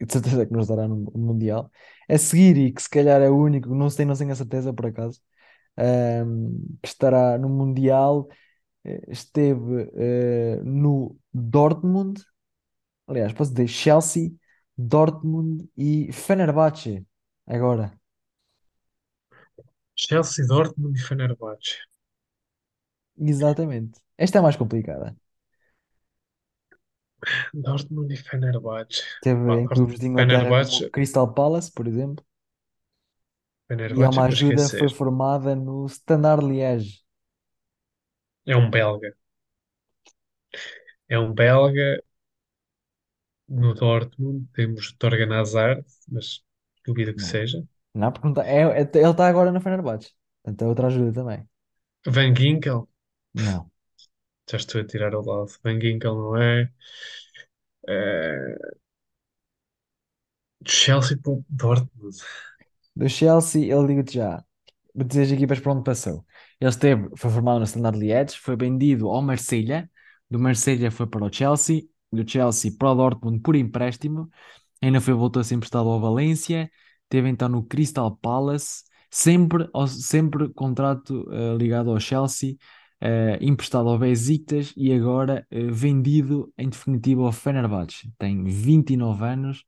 de 0.00 0.12
certeza 0.12 0.46
que 0.46 0.52
nos 0.52 0.66
dará 0.68 0.86
no 0.88 0.96
no 0.96 1.18
Mundial. 1.18 1.70
A 2.08 2.18
seguir, 2.18 2.56
e 2.56 2.72
que 2.72 2.82
se 2.82 2.90
calhar 2.90 3.20
é 3.22 3.30
o 3.30 3.36
único, 3.36 3.74
não 3.74 3.88
sei, 3.90 4.04
não 4.04 4.14
tenho 4.16 4.32
a 4.32 4.34
certeza 4.36 4.72
por 4.72 4.86
acaso, 4.86 5.20
ehm, 5.76 6.50
que 6.82 6.88
estará 6.88 7.38
no 7.38 7.48
Mundial, 7.48 8.28
eh, 8.84 9.02
esteve 9.08 9.90
eh, 9.96 10.60
no 10.64 11.16
Dortmund, 11.32 12.22
aliás, 13.08 13.32
posso 13.32 13.52
dizer 13.52 13.68
Chelsea, 13.68 14.32
Dortmund 14.78 15.68
e 15.76 16.12
Fenerbahçe, 16.12 17.06
agora. 17.46 17.98
Chelsea, 19.96 20.44
Dortmund 20.46 20.98
e 20.98 21.02
Fenerbahçe. 21.02 21.78
Exatamente. 23.16 24.00
Esta 24.18 24.38
é 24.38 24.42
mais 24.42 24.56
complicada. 24.56 25.16
Dortmund 27.54 28.12
e 28.12 28.16
Fenerbahçe. 28.16 29.02
Teve 29.20 29.40
Pá, 29.46 29.60
em 29.60 29.68
clubes 29.68 29.98
de 29.98 30.06
Inglaterra 30.06 30.52
como 30.52 30.66
Fenerbahçe, 30.66 30.90
Crystal 30.90 31.32
Palace, 31.34 31.70
por 31.72 31.86
exemplo, 31.86 32.24
e 33.94 34.02
há 34.02 34.08
Fenerbahçe 34.08 34.10
uma 34.10 34.26
é 34.26 34.34
para 34.34 34.34
ajuda, 34.34 34.68
foi 34.68 34.88
esquecer. 34.88 34.90
formada 34.90 35.54
no 35.56 35.86
Standard 35.86 36.44
Liège. 36.46 37.02
É 38.46 38.56
um 38.56 38.70
belga. 38.70 39.16
É 41.08 41.18
um 41.18 41.32
belga 41.32 42.02
no 43.48 43.72
Dortmund. 43.74 44.48
Temos 44.52 44.92
Torgan 44.98 45.32
Hazard, 45.40 45.84
mas 46.08 46.42
duvido 46.86 47.14
que 47.14 47.22
Não, 47.22 47.24
seja. 47.24 47.62
não, 47.94 48.12
porque 48.12 48.26
não 48.28 48.34
tá- 48.34 48.46
é, 48.46 48.60
é- 48.62 48.80
ele 48.82 49.10
está 49.10 49.26
agora 49.28 49.52
no 49.52 49.60
Fenerbahçe. 49.60 50.12
Portanto, 50.42 50.62
é 50.62 50.66
outra 50.68 50.86
ajuda 50.88 51.12
também. 51.12 51.48
Van 52.06 52.32
Ginkel. 52.36 52.86
Não. 53.34 53.70
Já 54.50 54.56
estou 54.58 54.80
a 54.80 54.86
tirar 54.86 55.14
ao 55.14 55.24
lado. 55.24 55.50
Van 55.64 55.80
Ginkel 55.80 56.14
não 56.14 56.36
é. 56.40 56.70
Eh, 57.88 58.72
Chelsea 60.66 61.16
para 61.16 61.32
o 61.32 61.44
Dortmund. 61.48 62.16
Do 62.94 63.08
Chelsea, 63.08 63.72
ele 63.74 63.86
digo-te 63.88 64.14
já. 64.14 64.44
Vou 64.94 65.04
dizer 65.06 65.22
as 65.22 65.32
equipas 65.32 65.60
para 65.60 65.72
onde 65.72 65.84
passou. 65.84 66.24
Ele 66.60 66.70
esteve, 66.70 67.08
foi 67.16 67.30
formado 67.30 67.58
no 67.60 67.64
Standard 67.64 67.98
Liège, 67.98 68.38
foi 68.38 68.56
vendido 68.56 69.08
ao 69.08 69.22
Marselha, 69.22 69.90
do 70.30 70.38
Marselha 70.38 70.90
foi 70.90 71.06
para 71.06 71.24
o 71.24 71.32
Chelsea, 71.32 71.82
do 72.12 72.28
Chelsea 72.28 72.72
para 72.78 72.90
o 72.92 72.94
Dortmund 72.94 73.40
por 73.40 73.56
empréstimo, 73.56 74.30
ainda 74.82 75.00
foi 75.00 75.14
voltou 75.14 75.40
a 75.40 75.44
ser 75.44 75.54
emprestado 75.54 75.88
ao 75.88 76.00
Valência, 76.00 76.70
teve 77.08 77.28
então 77.28 77.48
no 77.48 77.62
Crystal 77.64 78.14
Palace, 78.16 78.84
sempre, 79.10 79.68
sempre 79.88 80.48
contrato 80.54 81.28
eh, 81.32 81.56
ligado 81.56 81.90
ao 81.90 82.00
Chelsea, 82.00 82.56
eh, 83.00 83.38
emprestado 83.40 83.88
ao 83.88 83.98
Besiktas 83.98 84.72
e 84.76 84.92
agora 84.92 85.46
eh, 85.50 85.64
vendido 85.70 86.52
em 86.58 86.68
definitivo 86.68 87.24
ao 87.26 87.32
Fenerbahçe. 87.32 88.12
Tem 88.18 88.44
29 88.44 89.24
anos 89.24 89.64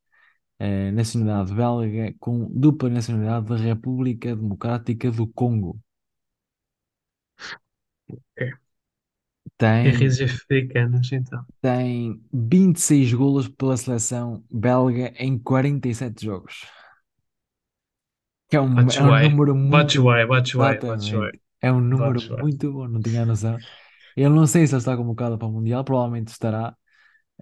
nacionalidade 0.94 1.52
belga 1.54 2.14
com 2.18 2.48
dupla 2.50 2.88
nacionalidade 2.88 3.46
da 3.46 3.56
República 3.56 4.34
Democrática 4.34 5.10
do 5.10 5.26
Congo. 5.26 5.78
É. 8.36 8.63
É 9.82 9.90
Tem, 9.90 9.92
raízes 9.92 10.20
africanas, 10.32 11.12
então. 11.12 11.44
tem 11.60 12.20
26 12.32 13.12
golos 13.14 13.48
pela 13.48 13.76
seleção 13.76 14.44
belga 14.50 15.12
em 15.18 15.38
47 15.38 16.24
jogos. 16.26 16.64
Que 18.48 18.56
é 18.56 18.60
um, 18.60 18.90
é 18.92 19.02
um 19.02 19.12
Batshuayi. 19.12 19.28
número 19.30 19.54
muito 19.54 19.70
bom. 19.70 19.70
Batshuayi, 19.70 20.26
Batshuayi, 20.26 20.78
Batshuayi. 20.80 21.32
Exatamente. 21.32 21.40
É 21.60 21.72
um 21.72 21.80
número 21.80 22.20
Batshuayi. 22.20 22.42
muito 22.42 22.72
bom, 22.72 22.88
não 22.88 23.00
tinha 23.00 23.24
noção. 23.24 23.58
Eu 24.16 24.30
não 24.30 24.46
sei 24.46 24.66
se 24.66 24.74
ele 24.74 24.78
está 24.80 24.96
convocado 24.96 25.38
para 25.38 25.48
o 25.48 25.52
Mundial, 25.52 25.84
provavelmente 25.84 26.28
estará, 26.28 26.76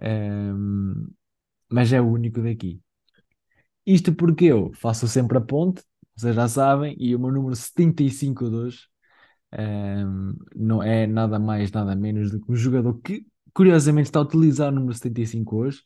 ehm, 0.01 1.07
mas 1.71 1.93
é 1.93 2.01
o 2.01 2.07
único 2.09 2.41
daqui. 2.41 2.81
Isto 3.85 4.13
porque 4.13 4.45
eu 4.45 4.71
faço 4.75 5.07
sempre 5.07 5.37
a 5.37 5.41
ponte, 5.41 5.83
vocês 6.15 6.35
já 6.35 6.47
sabem, 6.47 6.95
e 6.99 7.15
o 7.15 7.19
meu 7.19 7.31
número 7.31 7.55
75 7.55 8.49
de 8.49 8.55
hoje 8.55 8.87
ehm, 9.57 10.33
não 10.55 10.81
é 10.83 11.07
nada 11.07 11.39
mais, 11.39 11.71
nada 11.71 11.95
menos 11.95 12.31
do 12.31 12.39
que 12.41 12.51
um 12.51 12.55
jogador 12.55 12.99
que, 13.01 13.25
curiosamente, 13.53 14.07
está 14.07 14.19
a 14.19 14.23
utilizar 14.23 14.69
o 14.69 14.75
número 14.75 14.93
75 14.93 15.57
hoje. 15.57 15.81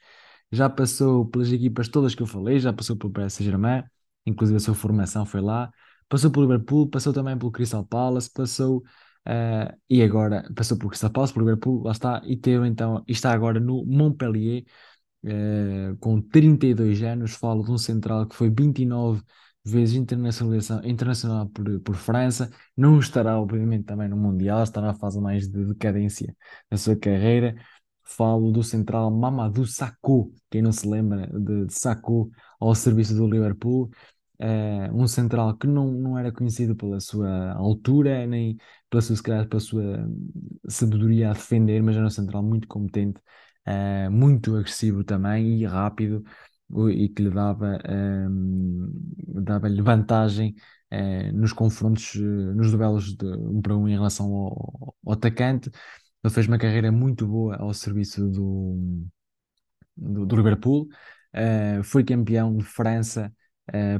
Já 0.51 0.69
passou 0.69 1.25
pelas 1.25 1.51
equipas 1.51 1.89
todas 1.89 2.15
que 2.15 2.23
eu 2.23 2.27
falei, 2.27 2.59
já 2.59 2.71
passou 2.73 2.95
pelo 2.97 3.11
PSG 3.11 3.43
Saint-Germain, 3.43 3.83
inclusive 4.25 4.57
a 4.57 4.59
sua 4.59 4.73
formação 4.75 5.25
foi 5.25 5.41
lá, 5.41 5.69
passou 6.07 6.31
pelo 6.31 6.45
Liverpool, 6.45 6.89
passou 6.89 7.13
também 7.13 7.37
pelo 7.37 7.51
Crystal 7.51 7.85
Palace, 7.85 8.31
passou 8.33 8.83
eh, 9.25 9.75
e 9.89 10.01
agora 10.01 10.49
passou 10.55 10.77
pelo 10.77 10.89
Crystal 10.89 11.09
Palace, 11.11 11.33
pelo 11.33 11.45
Liverpool, 11.45 11.83
lá 11.83 11.91
está, 11.91 12.21
e 12.25 12.37
teve 12.37 12.65
então, 12.67 13.03
e 13.07 13.11
está 13.11 13.31
agora 13.33 13.59
no 13.59 13.85
Montpellier 13.85 14.63
eh, 15.25 15.95
com 15.99 16.21
32 16.21 17.01
anos, 17.03 17.33
falo 17.33 17.63
de 17.63 17.71
um 17.71 17.77
central 17.77 18.27
que 18.27 18.35
foi 18.35 18.49
29 18.49 19.21
vezes 19.71 19.95
internacional 19.95 21.47
por, 21.49 21.79
por 21.81 21.95
França, 21.95 22.49
não 22.75 22.99
estará, 22.99 23.39
obviamente, 23.39 23.85
também 23.85 24.07
no 24.07 24.17
Mundial, 24.17 24.63
estará 24.63 24.87
na 24.87 24.93
fase 24.93 25.19
mais 25.19 25.47
de 25.47 25.65
decadência 25.65 26.35
da 26.69 26.77
sua 26.77 26.95
carreira. 26.95 27.55
Falo 28.03 28.51
do 28.51 28.63
central 28.63 29.11
Mamadou 29.11 29.65
Sakho, 29.65 30.33
quem 30.49 30.61
não 30.61 30.71
se 30.71 30.87
lembra 30.87 31.27
de, 31.27 31.65
de 31.65 31.73
Sakho 31.73 32.29
ao 32.59 32.73
serviço 32.73 33.13
do 33.15 33.27
Liverpool, 33.27 33.89
eh, 34.39 34.89
um 34.93 35.07
central 35.07 35.57
que 35.57 35.67
não, 35.67 35.91
não 35.91 36.17
era 36.17 36.31
conhecido 36.31 36.75
pela 36.75 36.99
sua 36.99 37.51
altura, 37.53 38.25
nem 38.25 38.57
pela 38.89 39.01
sua, 39.01 39.21
calhar, 39.21 39.47
pela 39.47 39.59
sua 39.59 40.07
sabedoria 40.69 41.31
a 41.31 41.33
defender, 41.33 41.81
mas 41.83 41.95
era 41.95 42.05
um 42.05 42.09
central 42.09 42.43
muito 42.43 42.67
competente 42.67 43.19
eh, 43.65 44.09
muito 44.09 44.55
agressivo 44.55 45.03
também 45.03 45.59
e 45.61 45.65
rápido 45.65 46.23
e 46.91 47.09
que 47.09 47.23
lhe 47.23 47.29
dava, 47.29 47.79
ehm, 47.85 48.89
dava-lhe 49.43 49.81
vantagem 49.81 50.55
eh, 50.89 51.31
nos 51.31 51.53
confrontos, 51.53 52.15
eh, 52.15 52.19
nos 52.19 52.71
duelos 52.71 53.15
de 53.15 53.25
um 53.25 53.61
para 53.61 53.75
um 53.75 53.87
em 53.87 53.93
relação 53.93 54.33
ao, 54.33 54.95
ao 55.05 55.13
atacante. 55.13 55.69
Ele 56.23 56.33
fez 56.33 56.47
uma 56.47 56.57
carreira 56.57 56.91
muito 56.91 57.25
boa 57.27 57.55
ao 57.57 57.73
serviço 57.73 58.27
do, 58.29 59.05
do, 59.95 60.25
do 60.25 60.35
Liverpool, 60.35 60.87
foi 61.83 62.03
campeão 62.03 62.55
de 62.57 62.63
França 62.63 63.31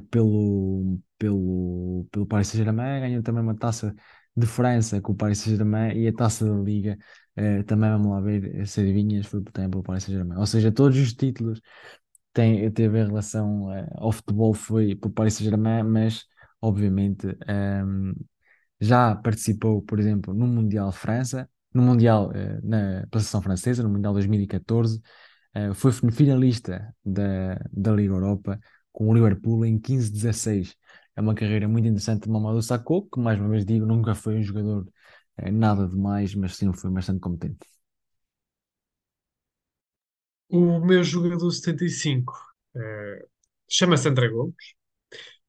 pelo, 0.10 0.99
pelo, 1.17 2.08
pelo 2.12 2.25
Paris 2.25 2.47
Saint-Germain, 2.47 3.01
ganhou 3.01 3.23
também 3.23 3.43
uma 3.43 3.56
taça 3.56 3.95
de 4.36 4.45
França 4.47 4.99
com 5.01 5.12
o 5.13 5.15
Paris 5.15 5.39
Saint-Germain 5.39 5.93
e 5.95 6.08
a 6.08 6.13
taça 6.13 6.45
da 6.45 6.56
Liga 6.62 6.97
Uh, 7.38 7.63
também 7.65 7.91
vamos 7.91 8.08
lá 8.10 8.19
ver 8.19 8.65
se 8.65 8.82
adivinhas, 8.82 9.27
foi 9.27 9.43
também 9.43 9.69
pelo 9.69 9.84
Paris 9.84 10.03
Saint-Germain. 10.06 10.39
Ou 10.39 10.47
seja, 10.47 10.71
todos 10.71 10.97
os 10.97 11.13
títulos 11.13 11.62
têm, 12.38 12.71
teve 12.71 13.00
em 13.00 13.08
relação 13.08 13.67
ao 13.95 14.12
futebol 14.12 14.54
foi 14.54 14.95
pelo 14.95 15.13
Paris 15.13 15.36
Saint-Germain, 15.36 15.84
mas 15.84 16.26
obviamente 16.62 17.28
um, 17.28 18.10
ehm, 18.10 18.13
já 18.80 19.15
participou, 19.15 19.82
por 19.82 20.00
exemplo, 20.00 20.34
no 20.34 20.47
Mundial 20.47 20.91
França, 20.91 21.50
no 21.73 21.82
Mundial 21.82 22.30
uh, 22.30 22.67
na 22.67 23.06
seleção 23.12 23.41
francesa, 23.41 23.84
no 23.84 23.89
Mundial 23.89 24.13
2014, 24.13 25.02
foi 25.73 25.91
finalista 26.12 26.93
da, 27.04 27.56
da 27.71 27.91
Liga 27.91 28.13
Europa 28.13 28.60
com 28.91 29.10
o 29.10 29.13
Liverpool 29.13 29.65
em 29.65 29.80
15-16. 29.80 30.76
É 31.15 31.21
uma 31.21 31.34
carreira 31.34 31.67
muito 31.67 31.88
interessante 31.88 32.23
de 32.26 32.30
Mamadou 32.30 32.62
Sakho, 32.62 33.08
que 33.12 33.19
mais 33.19 33.39
uma 33.39 33.50
vez 33.50 33.65
digo, 33.65 33.84
nunca 33.86 34.13
foi 34.13 34.38
um 34.38 34.43
jogador 34.43 34.86
é 35.38 35.52
nada 35.52 35.88
demais, 35.88 36.36
mas 36.36 36.56
sim 36.56 36.71
foi 36.73 36.91
bastante 36.91 37.19
competente. 37.19 37.77
O 40.49 40.79
meu 40.79 41.03
jogador 41.03 41.51
75 41.51 42.33
eh, 42.75 43.25
chama-se 43.69 44.07
André 44.10 44.29
Gomes, 44.29 44.55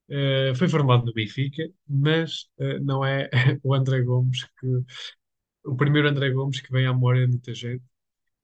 eh, 0.09 0.53
foi 0.55 0.67
formado 0.69 1.05
no 1.05 1.13
Benfica, 1.13 1.63
mas 1.87 2.49
eh, 2.59 2.79
não 2.79 3.05
é 3.05 3.29
o 3.63 3.73
André 3.73 4.01
Gomes 4.01 4.45
que 4.59 4.67
o 5.65 5.75
primeiro 5.75 6.09
André 6.09 6.31
Gomes 6.31 6.61
que 6.61 6.71
vem 6.71 6.85
à 6.87 6.93
memória 6.93 7.25
de 7.25 7.31
muita 7.33 7.53
gente. 7.53 7.83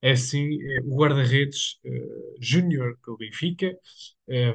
É 0.02 0.16
sim 0.16 0.60
é 0.64 0.82
o 0.82 0.96
guarda-redes 0.98 1.80
júnior 2.42 2.98
pelo 3.06 3.18
Benfica, 3.18 3.78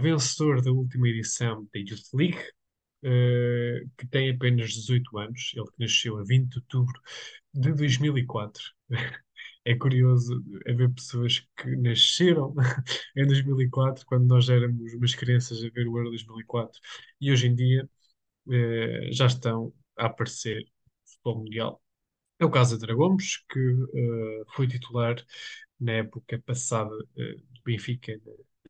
vencedor 0.03 0.63
da 0.63 0.73
última 0.73 1.09
edição 1.09 1.65
da 1.75 1.81
Youth 1.81 2.15
League, 2.15 2.39
uh, 3.05 3.91
que 3.99 4.07
tem 4.09 4.31
apenas 4.31 4.73
18 4.75 5.19
anos, 5.19 5.53
ele 5.55 5.67
que 5.67 5.81
nasceu 5.81 6.19
a 6.19 6.25
20 6.25 6.51
de 6.53 6.59
outubro 6.61 7.01
de 7.55 7.73
2004. 7.75 8.63
É 9.65 9.75
curioso 9.75 10.43
haver 10.67 10.91
pessoas 10.95 11.41
que 11.57 11.77
nasceram 11.77 12.55
em 13.17 13.27
2004, 13.27 14.07
quando 14.07 14.27
nós 14.27 14.49
éramos 14.49 14.95
umas 14.95 15.15
crianças 15.15 15.59
a 15.63 15.69
ver 15.71 15.87
o 15.87 15.99
Euro 15.99 16.11
2004, 16.11 16.81
e 17.21 17.31
hoje 17.31 17.47
em 17.49 17.55
dia 17.55 17.89
uh, 18.47 19.13
já 19.13 19.27
estão 19.27 19.73
a 19.97 20.07
aparecer 20.07 20.63
no 20.63 21.11
futebol 21.13 21.39
mundial. 21.45 21.83
É 22.39 22.45
o 22.45 22.51
caso 22.51 22.79
de 22.79 22.87
Dragomos, 22.87 23.45
que 23.51 23.61
uh, 23.61 24.45
foi 24.55 24.67
titular 24.67 25.17
na 25.79 25.93
época 25.93 26.43
passada 26.47 26.91
do 26.91 27.63
Benfica, 27.65 28.19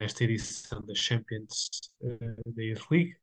nesta 0.00 0.24
edição 0.24 0.85
da 0.85 0.94
Champions 0.94 1.68
da 2.00 2.62
Youth 2.62 2.90
League. 2.90 3.16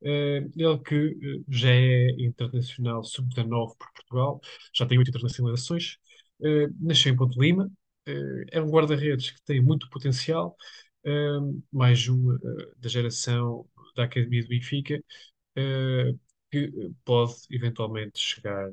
Uh, 0.00 0.48
ele 0.56 0.78
que 0.84 1.42
já 1.48 1.70
é 1.70 2.10
internacional 2.18 3.02
sub-19 3.02 3.76
por 3.78 3.92
Portugal, 3.92 4.40
já 4.74 4.86
tem 4.86 4.98
oito 4.98 5.08
internacionalizações, 5.08 5.98
uh, 6.40 6.74
nasceu 6.80 7.12
em 7.12 7.16
Ponte 7.16 7.38
Lima, 7.38 7.70
é 8.50 8.60
um 8.60 8.70
guarda-redes 8.70 9.32
que 9.32 9.42
tem 9.44 9.62
muito 9.62 9.88
potencial, 9.90 10.56
mais 11.70 12.08
um 12.08 12.38
da 12.78 12.88
geração 12.88 13.68
da 13.94 14.04
Academia 14.04 14.42
do 14.42 14.48
Benfica, 14.48 14.98
que 16.50 16.72
pode 17.04 17.34
eventualmente 17.50 18.18
chegar 18.18 18.70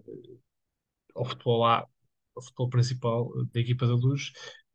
ao 1.13 1.25
futebol 1.25 1.65
A, 1.65 1.85
ao 2.33 2.41
futebol 2.41 2.69
principal 2.69 3.29
da 3.53 3.59
equipa 3.59 3.85
da 3.85 3.95
Luz, 3.95 4.31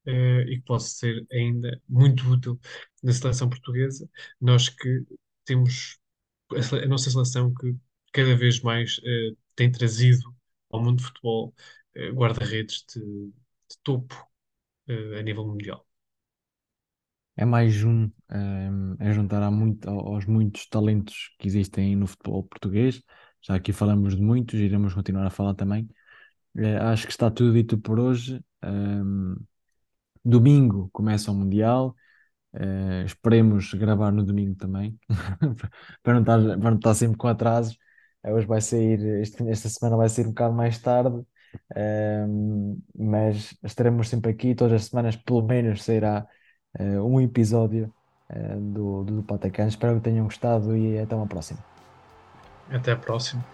e 0.07 0.57
que 0.57 0.62
pode 0.66 0.85
ser 0.85 1.26
ainda 1.33 1.81
muito 1.88 2.29
útil 2.29 2.61
na 3.03 3.12
seleção 3.14 3.48
portuguesa. 3.48 4.07
Nós 4.38 4.68
que 4.68 5.07
temos 5.46 5.98
a 6.53 6.87
nossa 6.87 7.11
seleção 7.11 7.53
que 7.55 7.74
cada 8.12 8.37
vez 8.37 8.61
mais 8.61 8.98
uh, 8.98 9.37
tem 9.55 9.70
trazido 9.70 10.35
ao 10.70 10.83
mundo 10.83 10.98
de 10.98 11.05
futebol 11.05 11.48
uh, 11.48 11.53
guarda-redes 12.12 12.85
de, 12.92 13.00
de, 13.00 13.79
topo 13.83 14.14
uh, 14.88 15.18
a 15.18 15.22
nível 15.22 15.46
mundial. 15.46 15.87
É 17.37 17.44
mais 17.44 17.83
um 17.85 18.11
um, 18.31 18.96
a 18.98 19.12
juntar 19.12 19.42
a 19.42 19.50
muito, 19.50 19.88
aos 19.88 20.26
muitos 20.26 20.66
talentos 20.66 21.35
que 21.38 21.46
existem 21.46 21.96
no 21.96 22.07
futebol 22.07 22.44
português. 22.44 23.03
Já 23.42 23.55
aqui 23.55 23.72
falamos 23.72 24.14
de 24.14 24.22
muitos, 24.22 24.61
iremos 24.61 24.92
continuar 24.94 25.26
a 25.26 25.31
falar 25.31 25.55
também. 25.55 25.88
acho 26.92 27.07
que 27.07 27.12
está 27.12 27.31
tudo 27.31 27.55
dito 27.55 27.79
por 27.79 27.98
hoje. 27.98 28.44
Um, 28.62 29.37
domingo 30.24 30.90
começa 30.92 31.31
o 31.31 31.35
Mundial. 31.35 31.96
Esperemos 33.07 33.72
gravar 33.74 34.12
no 34.12 34.24
domingo 34.24 34.57
também, 34.57 34.98
para, 36.03 36.14
não 36.14 36.20
estar, 36.20 36.59
para 36.59 36.70
não 36.70 36.76
estar 36.76 36.94
sempre 36.94 37.16
com 37.16 37.29
atrasos. 37.29 37.79
Hoje 38.24 38.46
vai 38.46 38.61
sair, 38.61 39.00
esta 39.22 39.68
semana 39.68 39.96
vai 39.96 40.09
sair 40.09 40.26
um 40.26 40.31
bocado 40.31 40.55
mais 40.55 40.79
tarde, 40.79 41.24
uh, 41.72 42.82
mas 42.96 43.54
estaremos 43.62 44.08
sempre 44.08 44.30
aqui. 44.30 44.54
Todas 44.54 44.82
as 44.82 44.88
semanas, 44.88 45.16
pelo 45.16 45.42
menos, 45.42 45.82
sairá 45.82 46.26
uh, 46.78 47.04
um 47.04 47.20
episódio 47.20 47.92
do, 48.60 49.02
do 49.02 49.22
Patacans. 49.24 49.70
Espero 49.70 49.96
que 49.96 50.02
tenham 50.02 50.24
gostado 50.24 50.76
e 50.76 51.00
até 51.00 51.16
uma 51.16 51.26
próxima. 51.26 51.58
Até 52.70 52.92
a 52.92 52.96
próxima. 52.96 53.44